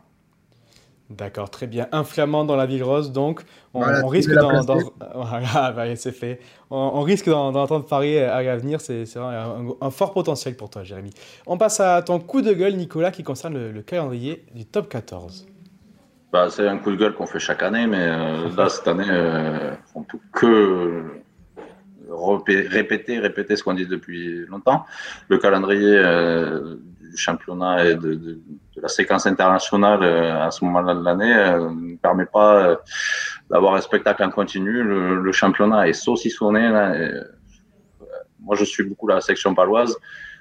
D'accord, 1.10 1.48
très 1.48 1.66
bien. 1.66 1.88
Inflammant 1.92 2.44
dans 2.44 2.56
la 2.56 2.66
ville 2.66 2.84
rose, 2.84 3.12
donc 3.12 3.42
on, 3.72 4.06
risque 4.06 4.32
d'en, 4.32 4.50
voilà, 5.14 5.72
bah, 5.72 5.96
c'est 5.96 6.12
fait. 6.12 6.40
On, 6.70 7.00
risque 7.00 7.28
d'en, 7.30 7.54
entendre 7.54 7.86
parler 7.86 8.18
à 8.20 8.42
l'avenir. 8.42 8.80
C'est, 8.80 9.04
un, 9.16 9.68
un, 9.80 9.90
fort 9.90 10.12
potentiel 10.12 10.56
pour 10.56 10.68
toi, 10.68 10.84
Jérémy. 10.84 11.10
On 11.46 11.56
passe 11.56 11.80
à 11.80 12.02
ton 12.02 12.18
coup 12.18 12.42
de 12.42 12.52
gueule, 12.52 12.76
Nicolas, 12.76 13.10
qui 13.10 13.22
concerne 13.22 13.54
le, 13.54 13.72
le 13.72 13.82
calendrier 13.82 14.44
du 14.54 14.66
top 14.66 14.88
14. 14.90 15.46
Bah, 16.30 16.48
c'est 16.50 16.68
un 16.68 16.76
coup 16.76 16.90
de 16.90 16.96
gueule 16.96 17.14
qu'on 17.14 17.26
fait 17.26 17.38
chaque 17.38 17.62
année, 17.62 17.86
mais 17.86 18.06
euh, 18.06 18.50
là, 18.54 18.68
cette 18.68 18.86
année, 18.86 19.08
euh, 19.08 19.72
on 19.94 20.00
ne 20.00 20.04
peut 20.04 20.18
que 20.32 21.04
répéter, 22.10 23.18
répéter 23.18 23.56
ce 23.56 23.62
qu'on 23.62 23.74
dit 23.74 23.86
depuis 23.86 24.46
longtemps. 24.46 24.84
Le 25.28 25.38
calendrier 25.38 25.96
euh, 25.96 26.76
du 27.00 27.16
championnat 27.16 27.86
et 27.86 27.94
de, 27.94 28.40
la 28.76 28.88
séquence 28.88 29.26
internationale 29.26 30.02
euh, 30.02 30.46
à 30.46 30.50
ce 30.50 30.64
moment-là 30.64 30.94
de 30.94 31.04
l'année 31.04 31.34
euh, 31.34 31.70
ne 31.70 31.96
permet 31.96 32.26
pas 32.26 32.78
d'avoir 33.50 33.74
un 33.74 33.80
spectacle 33.80 34.22
en 34.22 34.30
continu. 34.30 34.82
Le, 34.82 35.32
championnat 35.32 35.88
est 35.88 35.92
saucissonné. 35.92 36.68
Moi, 38.40 38.56
je 38.56 38.64
suis 38.64 38.84
beaucoup 38.84 39.08
la 39.08 39.20
section 39.20 39.54
paloise 39.54 39.96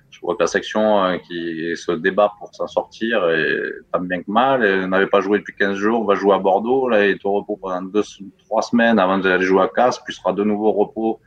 je 0.10 0.22
vois 0.22 0.36
que 0.36 0.44
la 0.44 0.48
section 0.48 1.20
qui 1.28 1.76
se 1.76 1.92
débat 1.92 2.32
pour 2.40 2.54
s'en 2.56 2.68
sortir 2.68 3.30
et 3.30 3.72
tant 3.92 4.00
bien 4.00 4.22
que 4.22 4.32
mal. 4.32 4.86
N'avait 4.86 5.08
pas 5.08 5.20
joué 5.20 5.40
depuis 5.40 5.54
15 5.54 5.76
jours, 5.76 6.06
va 6.06 6.16
jouer 6.16 6.34
à 6.34 6.40
Bordeaux. 6.40 6.88
Là, 6.88 7.06
est 7.06 7.24
au 7.26 7.34
repos 7.34 7.58
pendant 7.62 7.82
deux, 7.82 8.04
trois 8.46 8.62
semaines 8.62 9.00
avant 9.00 9.18
d'aller 9.18 9.44
jouer 9.44 9.64
à 9.64 9.68
Casse, 9.68 10.00
puis 10.00 10.14
sera 10.14 10.32
de 10.32 10.44
nouveau 10.44 10.70
au 10.70 10.72
repos 10.72 11.20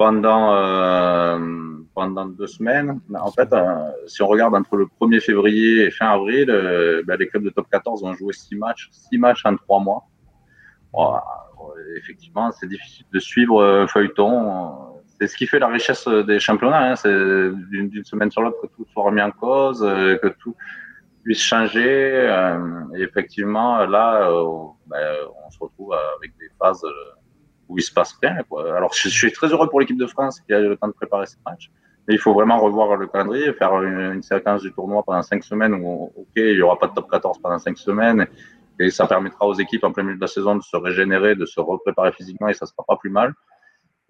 pendant 0.00 0.54
euh, 0.54 1.38
pendant 1.94 2.24
deux 2.24 2.46
semaines. 2.46 3.00
En 3.14 3.30
fait, 3.30 3.52
euh, 3.52 3.90
si 4.06 4.22
on 4.22 4.28
regarde 4.28 4.54
entre 4.54 4.76
le 4.76 4.86
1er 4.98 5.20
février 5.20 5.84
et 5.84 5.90
fin 5.90 6.08
avril, 6.08 6.48
euh, 6.48 7.02
ben, 7.06 7.18
les 7.18 7.28
clubs 7.28 7.44
de 7.44 7.50
top 7.50 7.66
14 7.70 8.02
ont 8.04 8.14
joué 8.14 8.32
six 8.32 8.56
matchs, 8.56 8.88
six 8.92 9.18
matchs 9.18 9.42
en 9.44 9.56
trois 9.56 9.80
mois. 9.80 10.02
effectivement, 11.98 12.50
c'est 12.52 12.66
difficile 12.66 13.04
de 13.12 13.20
suivre 13.20 13.86
feuilleton 13.92 15.00
c'est 15.20 15.26
ce 15.26 15.36
qui 15.36 15.46
fait 15.46 15.58
la 15.58 15.68
richesse 15.68 16.08
des 16.08 16.40
championnats. 16.40 16.92
Hein. 16.92 16.96
C'est 16.96 17.12
d'une 17.70 18.04
semaine 18.04 18.30
sur 18.30 18.40
l'autre 18.40 18.62
que 18.62 18.68
tout 18.68 18.86
soit 18.90 19.04
remis 19.04 19.20
en 19.20 19.30
cause, 19.30 19.82
euh, 19.82 20.16
que 20.16 20.28
tout 20.28 20.56
puisse 21.22 21.42
changer. 21.42 22.10
Euh, 22.14 22.96
et 22.96 23.02
effectivement, 23.02 23.84
là, 23.84 24.30
euh, 24.30 24.46
ben, 24.86 25.04
on 25.46 25.50
se 25.50 25.58
retrouve 25.60 25.94
avec 26.16 26.32
des 26.38 26.48
phases 26.58 26.86
où 27.70 27.78
il 27.78 27.82
se 27.82 27.92
passe 27.92 28.18
rien. 28.22 28.36
Quoi. 28.48 28.76
Alors, 28.76 28.92
je, 28.92 29.08
suis 29.08 29.32
très 29.32 29.48
heureux 29.48 29.68
pour 29.68 29.80
l'équipe 29.80 29.98
de 29.98 30.06
France 30.06 30.40
qui 30.40 30.52
a 30.52 30.60
eu 30.60 30.68
le 30.68 30.76
temps 30.76 30.88
de 30.88 30.92
préparer 30.92 31.26
ce 31.26 31.36
match. 31.46 31.70
Mais 32.06 32.14
il 32.14 32.18
faut 32.18 32.34
vraiment 32.34 32.58
revoir 32.58 32.96
le 32.96 33.06
calendrier, 33.06 33.52
faire 33.54 33.80
une, 33.82 34.22
séquence 34.22 34.62
du 34.62 34.72
tournoi 34.72 35.02
pendant 35.02 35.22
cinq 35.22 35.44
semaines 35.44 35.74
où, 35.74 36.12
ok, 36.16 36.32
il 36.36 36.56
y 36.56 36.62
aura 36.62 36.78
pas 36.78 36.88
de 36.88 36.94
top 36.94 37.10
14 37.10 37.38
pendant 37.40 37.58
cinq 37.58 37.78
semaines. 37.78 38.26
Et 38.78 38.90
ça 38.90 39.06
permettra 39.06 39.46
aux 39.46 39.54
équipes 39.54 39.84
en 39.84 39.92
plein 39.92 40.02
milieu 40.02 40.16
de 40.16 40.20
la 40.20 40.26
saison 40.26 40.56
de 40.56 40.62
se 40.62 40.76
régénérer, 40.76 41.34
de 41.34 41.46
se 41.46 41.60
repréparer 41.60 42.12
physiquement 42.12 42.48
et 42.48 42.54
ça 42.54 42.66
sera 42.66 42.82
pas 42.86 42.96
plus 42.96 43.10
mal 43.10 43.34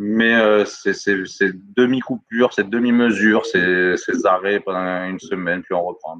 mais 0.03 0.35
euh, 0.35 0.65
c'est 0.65 1.53
demi-coupures, 1.77 2.55
c'est 2.55 2.69
demi-mesures, 2.69 3.45
c'est 3.45 3.95
arrêts 4.25 4.59
pendant 4.59 5.05
une 5.05 5.19
semaine, 5.19 5.63
puis 5.63 5.75
on 5.75 5.85
reprend. 5.85 6.19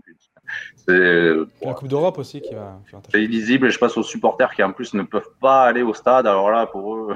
C'est 0.77 0.93
euh, 0.93 1.49
la 1.63 1.75
Coupe 1.75 1.89
d'Europe 1.89 2.19
aussi 2.19 2.41
qui 2.41 2.55
va. 2.55 2.79
C'est 3.11 3.23
illisible 3.23 3.67
et 3.67 3.71
je 3.71 3.79
passe 3.79 3.97
aux 3.97 4.03
supporters 4.03 4.53
qui 4.55 4.63
en 4.63 4.73
plus 4.73 4.95
ne 4.95 5.03
peuvent 5.03 5.33
pas 5.41 5.65
aller 5.65 5.83
au 5.83 5.95
stade. 5.95 6.27
Alors 6.27 6.51
là, 6.51 6.67
pour 6.67 6.95
eux. 6.95 7.15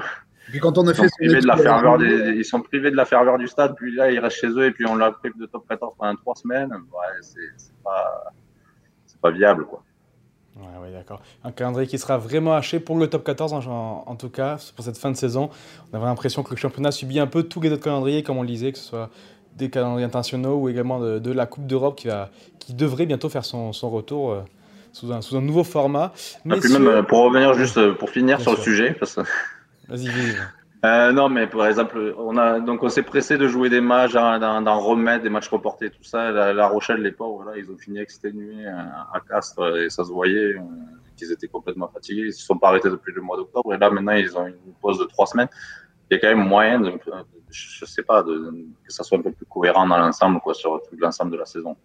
Puis 0.49 0.59
quand 0.59 0.77
on 0.77 0.87
a 0.87 0.91
ils, 0.91 0.95
fait 0.95 1.07
sont 1.07 1.15
privés 1.17 1.41
de 1.41 1.47
la 1.47 1.57
ferveur 1.57 1.97
des, 1.97 2.33
ils 2.37 2.45
sont 2.45 2.61
privés 2.61 2.91
de 2.91 2.95
la 2.95 3.05
ferveur 3.05 3.37
du 3.37 3.47
stade, 3.47 3.75
puis 3.75 3.95
là 3.95 4.11
ils 4.11 4.19
restent 4.19 4.37
chez 4.37 4.47
eux 4.47 4.65
et 4.65 4.71
puis 4.71 4.85
on 4.85 4.95
l'a 4.95 5.11
pris 5.11 5.31
de 5.35 5.45
top 5.47 5.67
14 5.67 5.95
pendant 5.97 6.15
trois 6.17 6.35
semaines. 6.35 6.69
Ouais, 6.71 7.21
c'est 7.21 7.73
pas, 7.83 8.31
pas 9.21 9.31
viable 9.31 9.65
quoi. 9.65 9.81
Ouais, 10.57 10.91
d'accord. 10.91 11.21
Un 11.43 11.51
calendrier 11.51 11.87
qui 11.87 11.97
sera 11.97 12.17
vraiment 12.17 12.55
haché 12.55 12.79
pour 12.79 12.97
le 12.97 13.09
top 13.09 13.25
14, 13.25 13.67
en, 13.67 14.15
tout 14.15 14.29
cas, 14.29 14.57
pour 14.73 14.85
cette 14.85 14.97
fin 14.97 15.11
de 15.11 15.17
saison. 15.17 15.49
On 15.91 15.97
avait 15.97 16.05
l'impression 16.05 16.43
que 16.43 16.51
le 16.51 16.55
championnat 16.55 16.91
subit 16.91 17.19
un 17.19 17.27
peu 17.27 17.43
tous 17.43 17.59
les 17.59 17.71
autres 17.71 17.83
calendriers, 17.83 18.23
comme 18.23 18.37
on 18.37 18.41
le 18.41 18.47
disait, 18.47 18.71
que 18.71 18.77
ce 18.77 18.85
soit 18.85 19.09
des 19.55 19.69
calendriers 19.69 20.05
internationaux 20.05 20.57
ou 20.57 20.69
également 20.69 20.99
de, 20.99 21.31
la 21.31 21.45
Coupe 21.45 21.65
d'Europe 21.65 21.95
qui, 21.97 22.09
qui 22.59 22.73
devrait 22.73 23.05
bientôt 23.05 23.29
faire 23.29 23.45
son, 23.45 23.71
retour 23.71 24.31
euh, 24.31 24.41
sous, 24.95 25.11
un, 25.11 25.21
sous 25.21 25.35
un 25.35 25.41
nouveau 25.41 25.63
format. 25.63 26.13
Mais 26.45 26.57
même, 26.71 26.87
euh, 26.87 27.03
pour 27.03 27.23
revenir 27.23 27.53
juste, 27.53 27.77
euh, 27.77 27.93
pour 27.93 28.09
finir 28.09 28.39
sur 28.39 28.51
le 28.51 28.57
sujet, 28.57 28.93
parce. 28.93 29.19
Vas-y, 29.87 30.07
vive. 30.07 30.41
Euh, 30.83 31.11
non, 31.11 31.29
mais 31.29 31.47
par 31.47 31.65
exemple, 31.65 32.13
on 32.19 32.37
a 32.37 32.59
donc 32.59 32.83
on 32.83 32.89
s'est 32.89 33.01
pressé 33.01 33.39
de 33.39 33.47
jouer 33.47 33.69
des 33.69 33.81
matchs, 33.81 34.13
d'en 34.13 34.79
remettre 34.79 35.23
des 35.23 35.31
matchs 35.31 35.47
reportés, 35.47 35.89
tout 35.89 36.03
ça. 36.03 36.29
La, 36.29 36.67
Rochelle, 36.67 37.01
les 37.01 37.11
pauvres, 37.11 37.41
voilà, 37.41 37.57
ils 37.57 37.71
ont 37.71 37.77
fini 37.77 37.97
exténués 37.97 38.67
à, 38.67 39.19
Castres 39.27 39.77
et 39.77 39.89
ça 39.89 40.03
se 40.03 40.11
voyait 40.11 40.57
qu'ils 41.17 41.31
étaient 41.31 41.47
complètement 41.47 41.87
fatigués. 41.87 42.25
Ils 42.27 42.33
se 42.33 42.45
sont 42.45 42.59
pas 42.59 42.67
arrêtés 42.67 42.91
depuis 42.91 43.13
le 43.15 43.21
mois 43.21 43.35
d'octobre 43.35 43.73
et 43.73 43.79
là 43.79 43.89
maintenant 43.89 44.11
ils 44.11 44.37
ont 44.37 44.45
une 44.45 44.73
pause 44.79 44.99
de 44.99 45.05
trois 45.05 45.25
semaines. 45.25 45.49
Il 46.11 46.15
y 46.15 46.17
a 46.17 46.21
quand 46.21 46.37
même 46.37 46.47
moyen, 46.47 46.79
de, 46.79 46.91
je 47.49 47.85
sais 47.85 48.03
pas, 48.03 48.23
de, 48.23 48.53
que 48.83 48.91
ça 48.91 49.03
soit 49.03 49.17
un 49.17 49.21
peu 49.21 49.31
plus 49.31 49.45
cohérent 49.45 49.87
dans 49.87 49.97
l'ensemble, 49.97 50.39
quoi, 50.41 50.53
sur 50.53 50.81
l'ensemble 50.97 51.31
de 51.31 51.37
la 51.37 51.45
saison. 51.45 51.75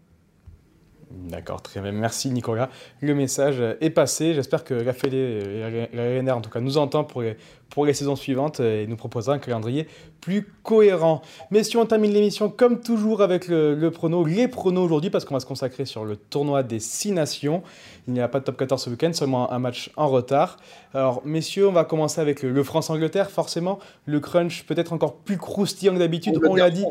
D'accord, 1.11 1.61
très 1.61 1.81
bien. 1.81 1.91
Merci 1.91 2.31
Nicolas. 2.31 2.69
Le 3.01 3.15
message 3.17 3.61
est 3.81 3.91
passé. 3.91 4.33
J'espère 4.33 4.63
que 4.63 4.75
la 4.75 4.93
Fédé 4.93 5.17
et 5.17 5.97
la 5.97 6.21
RNR 6.21 6.37
en 6.37 6.41
tout 6.41 6.51
cas 6.51 6.61
nous 6.61 6.79
entend 6.79 7.03
pour 7.03 7.23
les, 7.23 7.37
pour 7.69 7.85
les 7.85 7.95
saisons 7.95 8.15
suivantes 8.15 8.61
et 8.61 8.87
nous 8.87 8.97
proposera 8.97 9.35
un 9.35 9.39
calendrier 9.41 9.89
plus 10.21 10.47
cohérent. 10.63 11.23
Si 11.63 11.77
on 11.77 11.85
termine 11.85 12.13
l'émission 12.13 12.49
comme 12.49 12.81
toujours 12.81 13.23
avec 13.23 13.49
le, 13.49 13.91
prono, 13.91 14.25
les 14.25 14.47
pronos 14.47 14.85
aujourd'hui 14.85 15.11
parce 15.11 15.25
qu'on 15.25 15.35
va 15.35 15.41
se 15.41 15.47
consacrer 15.47 15.85
sur 15.85 16.05
le 16.05 16.15
tournoi 16.15 16.63
des 16.63 16.79
six 16.79 17.11
nations. 17.11 17.65
Il 18.07 18.13
n'y 18.13 18.21
a 18.21 18.29
pas 18.29 18.39
de 18.39 18.45
top 18.45 18.57
14 18.57 18.81
ce 18.81 18.91
week-end, 18.91 19.13
seulement 19.13 19.51
un 19.51 19.59
match 19.59 19.91
en 19.97 20.09
retard. 20.09 20.59
Alors 20.95 21.23
messieurs, 21.25 21.67
on 21.67 21.73
va 21.73 21.85
commencer 21.85 22.21
avec 22.21 22.43
le, 22.43 22.63
France-Angleterre. 22.63 23.31
Forcément, 23.31 23.81
le 24.05 24.21
crunch 24.21 24.65
peut-être 24.65 24.93
encore 24.93 25.17
plus 25.17 25.39
croustillant 25.39 25.95
que 25.95 25.99
d'habitude. 25.99 26.39
On 26.47 26.55
l'a 26.55 26.71
dit. 26.71 26.85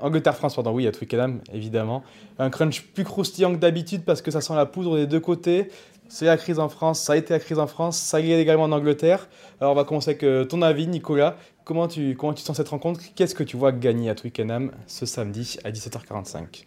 Angleterre-France, 0.00 0.54
pardon, 0.54 0.72
oui, 0.72 0.86
à 0.86 0.92
Twickenham, 0.92 1.40
évidemment. 1.52 2.02
Un 2.38 2.50
crunch 2.50 2.82
plus 2.94 3.04
croustillant 3.04 3.52
que 3.52 3.58
d'habitude 3.58 4.04
parce 4.04 4.22
que 4.22 4.30
ça 4.30 4.40
sent 4.40 4.54
la 4.54 4.66
poudre 4.66 4.96
des 4.96 5.06
deux 5.06 5.20
côtés. 5.20 5.70
C'est 6.08 6.26
la 6.26 6.36
crise 6.36 6.58
en 6.58 6.68
France, 6.68 7.00
ça 7.00 7.12
a 7.12 7.16
été 7.16 7.32
la 7.32 7.38
crise 7.38 7.60
en 7.60 7.68
France, 7.68 7.96
ça 7.96 8.20
y 8.20 8.32
est 8.32 8.40
également 8.40 8.64
en 8.64 8.72
Angleterre. 8.72 9.28
Alors 9.60 9.72
on 9.72 9.76
va 9.76 9.84
commencer 9.84 10.10
avec 10.20 10.48
ton 10.48 10.60
avis, 10.60 10.88
Nicolas. 10.88 11.36
Comment 11.64 11.86
tu, 11.86 12.16
comment 12.16 12.32
tu 12.32 12.42
sens 12.42 12.56
cette 12.56 12.68
rencontre? 12.68 13.00
Qu'est-ce 13.14 13.36
que 13.36 13.44
tu 13.44 13.56
vois 13.56 13.70
gagner 13.70 14.10
à 14.10 14.16
Twickenham 14.16 14.72
ce 14.88 15.06
samedi 15.06 15.56
à 15.62 15.70
17h45 15.70 16.64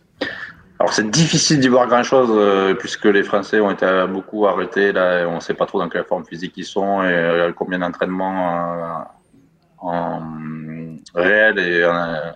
alors 0.79 0.91
c'est 0.91 1.09
difficile 1.09 1.61
d'y 1.61 1.69
voir 1.69 1.87
grand 1.87 2.03
chose 2.03 2.29
euh, 2.31 2.73
puisque 2.73 3.05
les 3.05 3.23
Français 3.23 3.61
ont 3.61 3.71
été 3.71 3.85
beaucoup 4.09 4.47
arrêtés 4.47 4.91
là, 4.91 5.25
on 5.29 5.35
ne 5.35 5.39
sait 5.39 5.53
pas 5.53 5.65
trop 5.65 5.79
dans 5.79 5.87
quelle 5.87 6.03
forme 6.03 6.25
physique 6.25 6.53
ils 6.57 6.65
sont 6.65 7.03
et 7.03 7.07
euh, 7.07 7.53
combien 7.55 7.79
d'entraînements 7.79 8.73
euh, 8.73 9.03
en 9.77 10.21
réel 11.15 11.59
et 11.59 11.85
en 11.85 12.33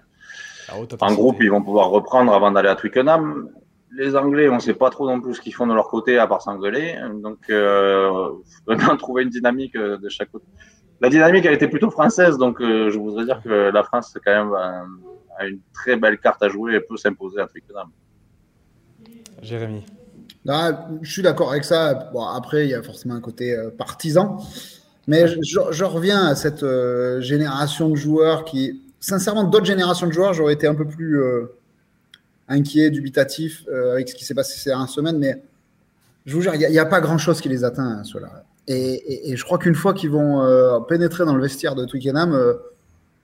groupe 1.13 1.38
ils 1.41 1.49
vont 1.49 1.62
pouvoir 1.62 1.89
reprendre 1.89 2.34
avant 2.34 2.51
d'aller 2.51 2.69
à 2.69 2.75
Twickenham. 2.75 3.49
Les 3.95 4.15
Anglais, 4.15 4.49
on 4.49 4.56
ne 4.56 4.60
sait 4.60 4.73
pas 4.73 4.89
trop 4.89 5.08
non 5.08 5.21
plus 5.21 5.36
ce 5.36 5.41
qu'ils 5.41 5.53
font 5.56 5.65
de 5.65 5.73
leur 5.73 5.88
côté 5.88 6.19
à 6.19 6.27
part 6.27 6.41
s'engueuler, 6.41 6.95
donc 7.23 7.39
euh, 7.49 8.30
vraiment 8.67 8.97
trouver 8.97 9.23
une 9.23 9.30
dynamique 9.30 9.75
de 9.75 10.10
chaque 10.10 10.32
côté. 10.32 10.45
La 10.99 11.10
dynamique 11.10 11.45
a 11.45 11.51
été 11.51 11.67
plutôt 11.67 11.89
française, 11.89 12.38
donc 12.38 12.58
je 12.60 12.97
voudrais 12.97 13.25
dire 13.25 13.41
que 13.41 13.49
la 13.49 13.84
France 13.84 14.17
quand 14.23 14.32
même 14.32 14.53
a 14.53 15.45
une 15.45 15.60
très 15.73 15.95
belle 15.95 16.17
carte 16.17 16.41
à 16.43 16.49
jouer 16.49 16.75
et 16.75 16.80
peut 16.80 16.97
s'imposer 16.97 17.39
à 17.39 17.47
Twickenham. 17.47 17.89
Jérémy 19.41 19.86
ah, 20.47 20.88
Je 21.01 21.12
suis 21.12 21.21
d'accord 21.21 21.51
avec 21.51 21.63
ça. 21.63 22.10
Bon, 22.13 22.25
après, 22.25 22.65
il 22.65 22.69
y 22.71 22.73
a 22.73 22.84
forcément 22.84 23.15
un 23.15 23.21
côté 23.21 23.53
euh, 23.53 23.69
partisan. 23.69 24.38
Mais 25.08 25.25
je, 25.27 25.84
reviens 25.86 26.25
à 26.25 26.36
cette 26.36 26.63
euh, 26.63 27.21
génération 27.21 27.89
de 27.89 27.95
joueurs 27.95 28.43
qui, 28.43 28.82
sincèrement, 29.00 29.44
d'autres 29.44 29.66
générations 29.66 30.08
de 30.08 30.12
joueurs, 30.12 30.34
j'aurais 30.34 30.54
été 30.54 30.68
un 30.68 30.76
peu 30.76 30.86
plus 30.86 31.22
euh, 31.22 31.56
inquiet, 32.48 32.90
dubitatif 32.90 33.66
avec 33.92 34.10
ce 34.10 34.16
qui 34.16 34.26
s'est 34.26 34.36
passé 34.36 34.58
ces 34.60 34.70
dernières 34.70 34.90
semaines. 34.90 35.18
Mais 35.18 35.42
je 36.26 36.36
vous 36.36 36.42
jure, 36.42 36.56
il 36.56 36.70
n'y 36.70 36.80
a, 36.80 36.86
pas 36.86 37.02
grand-chose 37.02 37.42
qui 37.42 37.50
les 37.50 37.64
atteint, 37.64 38.00
hein, 38.00 38.04
ceux-là. 38.04 38.44
Et, 38.68 39.36
je 39.36 39.44
crois 39.46 39.58
qu'une 39.58 39.76
fois 39.76 39.94
qu'ils 39.94 40.10
vont 40.10 40.84
pénétrer 40.90 41.24
dans 41.26 41.36
le 41.36 41.42
vestiaire 41.42 41.74
de 41.74 41.86
Twickenham, 41.86 42.34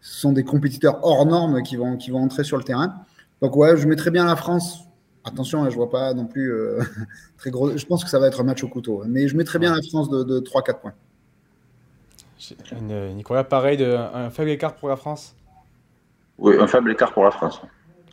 ce 0.02 0.20
sont 0.22 0.32
des 0.32 0.44
compétiteurs 0.44 1.00
hors 1.04 1.26
normes 1.26 1.64
qui 1.64 1.76
vont, 1.76 1.98
qui 1.98 2.12
vont 2.12 2.20
entrer 2.20 2.44
sur 2.44 2.58
le 2.58 2.64
terrain. 2.64 2.94
Donc 3.42 3.56
ouais, 3.58 3.76
je 3.76 3.88
mettrais 3.88 4.12
bien 4.12 4.26
la 4.26 4.38
France 4.38 4.88
Attention, 5.26 5.64
hein, 5.64 5.70
je 5.70 5.76
ne 5.76 5.78
vois 5.78 5.90
pas 5.90 6.14
non 6.14 6.26
plus 6.26 6.52
euh, 6.52 6.82
très 7.38 7.50
gros. 7.50 7.76
Je 7.78 7.86
pense 7.86 8.04
que 8.04 8.10
ça 8.10 8.20
va 8.20 8.28
être 8.28 8.42
un 8.42 8.44
match 8.44 8.64
au 8.64 8.68
couteau. 8.68 9.04
Mais 9.08 9.28
je 9.28 9.38
mettrais 9.38 9.60
bien 9.60 9.74
la 9.74 9.82
France 9.82 10.10
de, 10.10 10.40
3-4 10.40 10.80
points. 10.80 10.94
Nicolas, 13.16 13.46
pareil, 13.46 13.78
de, 13.78 13.86
un 13.86 14.30
faible 14.30 14.50
écart 14.50 14.76
pour 14.76 14.90
la 14.90 14.98
France? 14.98 15.34
Oui, 16.38 16.56
un 16.60 16.68
faible 16.68 16.92
écart 16.92 17.14
pour 17.14 17.24
la 17.24 17.32
France. 17.32 17.62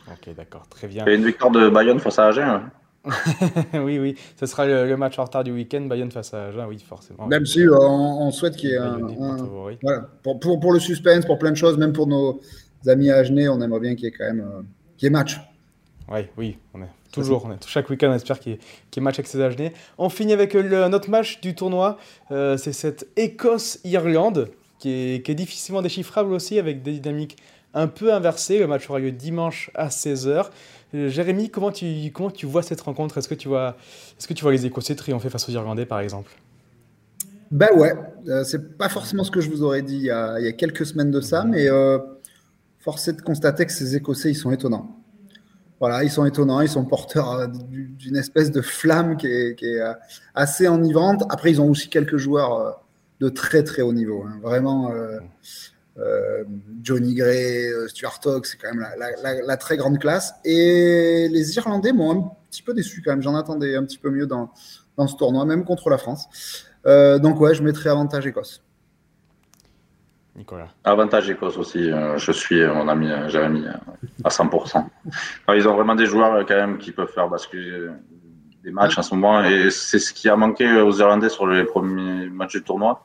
Ok, 0.07 0.35
d'accord, 0.35 0.67
très 0.67 0.87
bien. 0.87 1.05
Et 1.05 1.15
une 1.15 1.25
victoire 1.25 1.51
de 1.51 1.69
Bayonne 1.69 1.99
face 1.99 2.19
à 2.19 2.27
Agen 2.27 2.43
hein. 2.43 2.71
oui, 3.73 3.97
oui, 3.97 4.15
ce 4.39 4.45
sera 4.45 4.67
le, 4.67 4.95
match 4.95 5.17
en 5.17 5.23
retard 5.23 5.43
du 5.43 5.51
week-end, 5.51 5.81
Bayonne 5.81 6.11
face 6.11 6.35
à 6.35 6.49
Agen, 6.49 6.65
oui, 6.67 6.77
forcément. 6.87 7.25
Même 7.25 7.47
si 7.47 7.65
euh, 7.65 7.75
on, 7.75 8.29
souhaite 8.29 8.55
qu'il 8.55 8.69
y 8.69 8.73
ait 8.73 8.77
un. 8.77 8.99
voilà. 9.81 10.07
pour, 10.21 10.39
pour, 10.39 10.59
pour, 10.59 10.71
le 10.71 10.79
suspense, 10.79 11.25
pour 11.25 11.39
plein 11.39 11.49
de 11.49 11.55
choses, 11.55 11.79
même 11.79 11.93
pour 11.93 12.05
nos 12.05 12.39
amis 12.87 13.09
Agenais, 13.09 13.47
on 13.47 13.59
aimerait 13.59 13.79
bien 13.79 13.95
qu'il 13.95 14.05
y 14.05 14.07
ait 14.09 14.11
quand 14.11 14.25
même 14.25 14.41
euh, 14.41 14.61
qu'il 14.97 15.07
y 15.07 15.07
ait 15.07 15.09
match. 15.09 15.39
Oui, 16.11 16.27
oui, 16.37 16.57
on 16.75 16.83
est 16.83 16.89
Toujours, 17.11 17.49
chaque 17.65 17.89
week-end, 17.89 18.09
on 18.09 18.13
espère 18.13 18.39
qu'il 18.39 18.53
y, 18.53 18.55
ait 18.55 19.01
match 19.01 19.15
avec 19.15 19.27
ces 19.27 19.41
Agenais. 19.41 19.73
On 19.97 20.09
finit 20.09 20.31
avec 20.31 20.53
le, 20.53 20.87
notre 20.87 21.09
match 21.09 21.41
du 21.41 21.55
tournoi. 21.55 21.97
Euh, 22.31 22.55
c'est 22.55 22.71
cette 22.71 23.07
Écosse-Irlande 23.17 24.49
qui 24.79 24.89
est, 24.89 25.25
qui 25.25 25.31
est, 25.31 25.35
difficilement 25.35 25.81
déchiffrable 25.81 26.31
aussi, 26.31 26.57
avec 26.57 26.83
des 26.83 26.93
dynamiques 26.93 27.37
un 27.73 27.87
peu 27.87 28.13
inversées. 28.13 28.59
Le 28.59 28.67
match 28.67 28.89
aura 28.89 28.99
lieu 28.99 29.11
dimanche 29.11 29.71
à 29.75 29.89
16h. 29.89 30.47
Euh, 30.93 31.09
Jérémy, 31.09 31.49
comment 31.49 31.71
tu, 31.71 32.11
comment 32.13 32.31
tu 32.31 32.45
vois 32.45 32.63
cette 32.63 32.81
rencontre? 32.81 33.17
Est-ce 33.17 33.27
que, 33.27 33.35
tu 33.35 33.47
vois, 33.47 33.75
est 34.19 34.27
que 34.27 34.33
tu 34.33 34.43
vois 34.43 34.51
les 34.51 34.65
Écossais 34.65 34.95
triompher 34.95 35.29
face 35.29 35.47
aux 35.47 35.51
Irlandais, 35.51 35.85
par 35.85 35.99
exemple 35.99 36.31
Ben 37.49 37.69
ouais, 37.75 37.93
euh, 38.27 38.43
c'est 38.43 38.77
pas 38.77 38.89
forcément 38.89 39.23
ce 39.23 39.31
que 39.31 39.41
je 39.41 39.49
vous 39.49 39.63
aurais 39.63 39.81
dit 39.81 39.95
il 39.95 40.03
y 40.03 40.11
a, 40.11 40.39
il 40.39 40.45
y 40.45 40.49
a 40.49 40.53
quelques 40.53 40.85
semaines 40.85 41.11
de 41.11 41.21
ça, 41.21 41.45
mais 41.45 41.67
force 42.79 43.07
est 43.07 43.13
de 43.13 43.21
constater 43.21 43.65
que 43.65 43.71
ces 43.71 43.95
Écossais, 43.95 44.31
ils 44.31 44.35
sont 44.35 44.51
étonnants. 44.51 45.01
Voilà, 45.81 46.03
ils 46.03 46.11
sont 46.11 46.25
étonnants, 46.25 46.61
ils 46.61 46.69
sont 46.69 46.85
porteurs 46.85 47.31
euh, 47.31 47.47
d'une 47.47 48.15
espèce 48.15 48.51
de 48.51 48.61
flamme 48.61 49.17
qui 49.17 49.25
est, 49.25 49.63
euh, 49.63 49.93
assez 50.35 50.67
enivrante. 50.67 51.23
Après, 51.29 51.49
ils 51.49 51.59
ont 51.59 51.67
aussi 51.67 51.89
quelques 51.89 52.17
joueurs 52.17 52.53
euh, 52.53 52.71
de 53.19 53.29
très 53.29 53.63
très 53.63 53.81
haut 53.81 53.91
niveau. 53.91 54.23
Hein. 54.27 54.39
Vraiment, 54.43 54.91
Johnny 56.81 57.13
Gray, 57.13 57.69
Stuart 57.87 58.19
Hogg, 58.25 58.45
c'est 58.45 58.57
quand 58.57 58.73
même 58.73 58.85
la, 59.45 59.57
très 59.57 59.77
grande 59.77 59.99
classe. 59.99 60.33
Et 60.45 61.27
les 61.29 61.57
Irlandais 61.57 61.93
m'ont 61.93 62.11
un 62.11 62.31
petit 62.49 62.63
peu 62.63 62.73
déçu 62.73 63.01
quand 63.03 63.11
même. 63.11 63.21
J'en 63.21 63.35
attendais 63.35 63.75
un 63.75 63.83
petit 63.83 63.97
peu 63.97 64.09
mieux 64.09 64.25
dans, 64.25 64.51
dans 64.97 65.07
ce 65.07 65.15
tournoi, 65.15 65.45
même 65.45 65.63
contre 65.65 65.89
la 65.89 65.97
France. 65.97 66.27
donc 66.85 67.39
ouais, 67.39 67.53
je 67.53 67.61
mettrais 67.61 67.89
avantage 67.89 68.25
Écosse. 68.25 68.63
Nicolas. 70.35 70.69
Avantage 70.83 71.29
Écosse 71.29 71.57
aussi. 71.57 71.91
Euh, 71.91 72.17
je 72.17 72.31
suis 72.31 72.65
mon 72.65 72.87
ami 72.87 73.11
euh, 73.11 73.27
Jérémy 73.27 73.65
euh, 73.67 73.73
à 74.23 74.29
100%. 74.29 74.85
ils 75.55 75.67
ont 75.67 75.75
vraiment 75.75 75.95
des 75.95 76.05
joueurs 76.05 76.45
quand 76.45 76.55
même 76.55 76.77
qui 76.77 76.91
peuvent 76.91 77.11
faire 77.11 77.27
basculer 77.29 77.89
des 78.63 78.71
matchs 78.71 78.97
en 78.97 79.01
ce 79.01 79.13
moment 79.13 79.43
et 79.43 79.69
c'est 79.71 79.99
ce 79.99 80.13
qui 80.13 80.29
a 80.29 80.35
manqué 80.35 80.81
aux 80.81 80.93
Irlandais 80.99 81.29
sur 81.29 81.47
les 81.47 81.63
premiers 81.63 82.27
matchs 82.29 82.53
du 82.53 82.63
tournoi. 82.63 83.03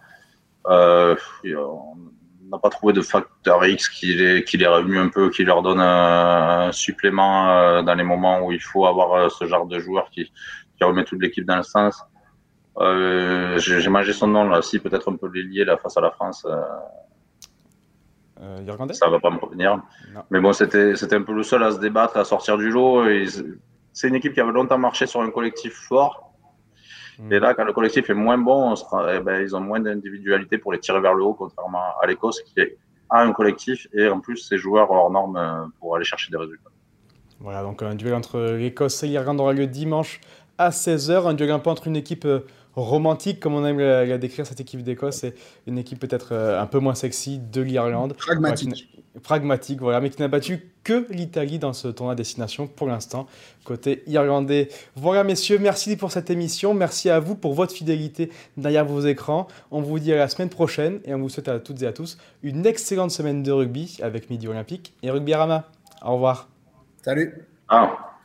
on 0.65 1.17
n'a 2.51 2.59
pas 2.59 2.71
trouvé 2.71 2.93
de 2.93 3.01
facteur 3.01 3.65
X 3.65 3.89
qui 3.89 4.15
les, 4.15 4.45
qui 4.45 4.57
les 4.57 4.67
un 4.67 5.09
peu, 5.09 5.31
qui 5.31 5.45
leur 5.45 5.63
donne 5.63 5.81
un, 5.81 6.71
supplément 6.73 7.83
dans 7.83 7.95
les 7.95 8.05
moments 8.05 8.45
où 8.45 8.53
il 8.53 8.61
faut 8.61 8.87
avoir 8.87 9.31
ce 9.31 9.47
genre 9.47 9.67
de 9.67 9.79
joueur 9.79 10.11
qui, 10.11 10.33
qui 10.77 10.85
remet 10.85 11.05
toute 11.05 11.21
l'équipe 11.21 11.45
dans 11.45 11.57
le 11.57 11.63
sens. 11.63 12.03
J'ai 13.59 13.89
mangé 13.89 14.13
son 14.13 14.29
nom 14.29 14.49
là 14.49 14.59
aussi, 14.59 14.79
peut-être 14.79 15.11
un 15.11 15.17
peu 15.17 15.31
les 15.33 15.43
lier 15.43 15.65
là 15.65 15.77
face 15.77 15.97
à 15.97 16.01
la 16.01 16.11
France. 16.11 16.47
Euh, 18.41 18.93
ça 18.93 19.09
va 19.09 19.19
pas 19.19 19.31
me 19.31 19.39
revenir. 19.39 19.83
Mais 20.31 20.41
bon, 20.41 20.53
c'était 20.53 21.15
un 21.15 21.23
peu 21.23 21.33
le 21.33 21.43
seul 21.43 21.63
à 21.63 21.73
se 21.73 21.79
débattre, 21.79 22.17
à 22.17 22.25
sortir 22.25 22.59
du 22.59 22.71
lot. 22.71 23.05
C'est 23.93 24.09
une 24.09 24.15
équipe 24.15 24.35
qui 24.35 24.41
avait 24.41 24.53
longtemps 24.53 24.79
marché 24.79 25.07
sur 25.07 25.23
un 25.23 25.31
collectif 25.31 25.73
fort. 25.73 26.36
Hmm. 27.19 27.33
Et 27.33 27.39
là, 27.39 27.55
quand 27.55 27.65
le 27.65 27.73
collectif 27.73 28.11
est 28.11 28.15
moins 28.15 28.39
bon, 28.39 28.75
eh 28.75 29.21
ben, 29.21 29.41
ils 29.41 29.57
ont 29.57 29.61
moins 29.61 29.81
d'individualité 29.81 30.59
pour 30.59 30.73
les 30.73 30.81
tirer 30.81 31.01
vers 31.01 31.15
le 31.15 31.25
haut, 31.25 31.35
contrairement 31.35 31.83
à 32.01 32.07
l'Écosse 32.07 32.43
qui 32.43 32.61
a 33.11 33.23
un 33.23 33.33
collectif 33.33 33.87
et 33.93 34.09
en 34.09 34.21
plus 34.21 34.37
ses 34.37 34.59
joueurs 34.59 34.91
hors 34.91 35.11
normes 35.11 35.37
euh, 35.37 35.67
pour 35.81 35.97
aller 35.97 36.05
chercher 36.05 36.31
des 36.31 36.37
résultats. 36.37 36.71
Voilà, 37.41 37.63
donc 37.63 37.83
un 37.83 37.95
duel 37.95 38.15
entre 38.15 38.41
l'Écosse 38.57 39.03
et 39.03 39.09
l'Irlande 39.09 39.41
aura 39.41 39.53
lieu 39.53 39.67
dimanche 39.67 40.21
à 40.59 40.71
16h. 40.71 41.29
Un 41.29 41.35
duel 41.35 41.51
un 41.51 41.59
peu 41.59 41.71
entre 41.71 41.87
une 41.87 41.97
équipe 41.97 42.25
euh, 42.25 42.41
romantique, 42.77 43.41
comme 43.41 43.55
on 43.55 43.65
aime 43.65 43.79
la, 43.79 44.19
décrire 44.19 44.47
cette 44.47 44.61
équipe 44.61 44.83
d'Écosse, 44.83 45.17
c'est 45.17 45.35
une 45.67 45.79
équipe 45.79 45.99
peut-être 45.99 46.29
euh, 46.33 46.61
un 46.61 46.67
peu 46.67 46.79
moins 46.79 46.95
sexy 46.95 47.39
de 47.39 47.63
l'Irlande. 47.63 48.15
Pragmatique. 48.15 48.89
pragmatique, 49.23 49.81
voilà, 49.81 50.01
mais 50.01 50.11
qui 50.11 50.21
n'a 50.21 50.29
battu 50.29 50.71
que 50.85 51.07
l'Italie 51.11 51.59
dans 51.59 51.73
ce 51.73 51.89
tournoi 51.89 52.15
destination 52.15 52.67
pour 52.67 52.87
l'instant, 52.87 53.27
côté 53.65 54.03
irlandais. 54.07 54.69
Voilà, 54.95 55.25
messieurs, 55.25 55.59
merci 55.59 55.97
pour 55.97 56.13
cette 56.13 56.31
émission. 56.31 56.75
Merci 56.75 57.11
à 57.11 57.19
vous 57.19 57.35
pour 57.35 57.55
votre 57.55 57.73
fidélité 57.73 58.31
derrière 58.57 58.85
vos 58.85 59.01
écrans. 59.01 59.49
On 59.71 59.81
vous 59.81 59.99
dit 59.99 60.13
à 60.13 60.17
la 60.17 60.29
semaine 60.29 60.51
prochaine 60.51 61.01
et 61.05 61.15
on 61.15 61.19
vous 61.19 61.29
souhaite 61.29 61.49
à 61.49 61.59
toutes 61.59 61.83
et 61.83 61.87
à 61.87 61.93
tous 61.93 62.19
une 62.43 62.67
excellente 62.67 63.11
semaine 63.11 63.43
de 63.43 63.51
rugby 63.51 63.99
avec 64.03 64.31
Midi 64.31 64.47
Olympique 64.49 64.95
et 65.03 65.11
Rugby 65.11 65.35
Rama. 65.35 65.65
Au 66.05 66.15
revoir. 66.15 66.49
Salut. 67.03 67.35
Ah. 67.69 68.17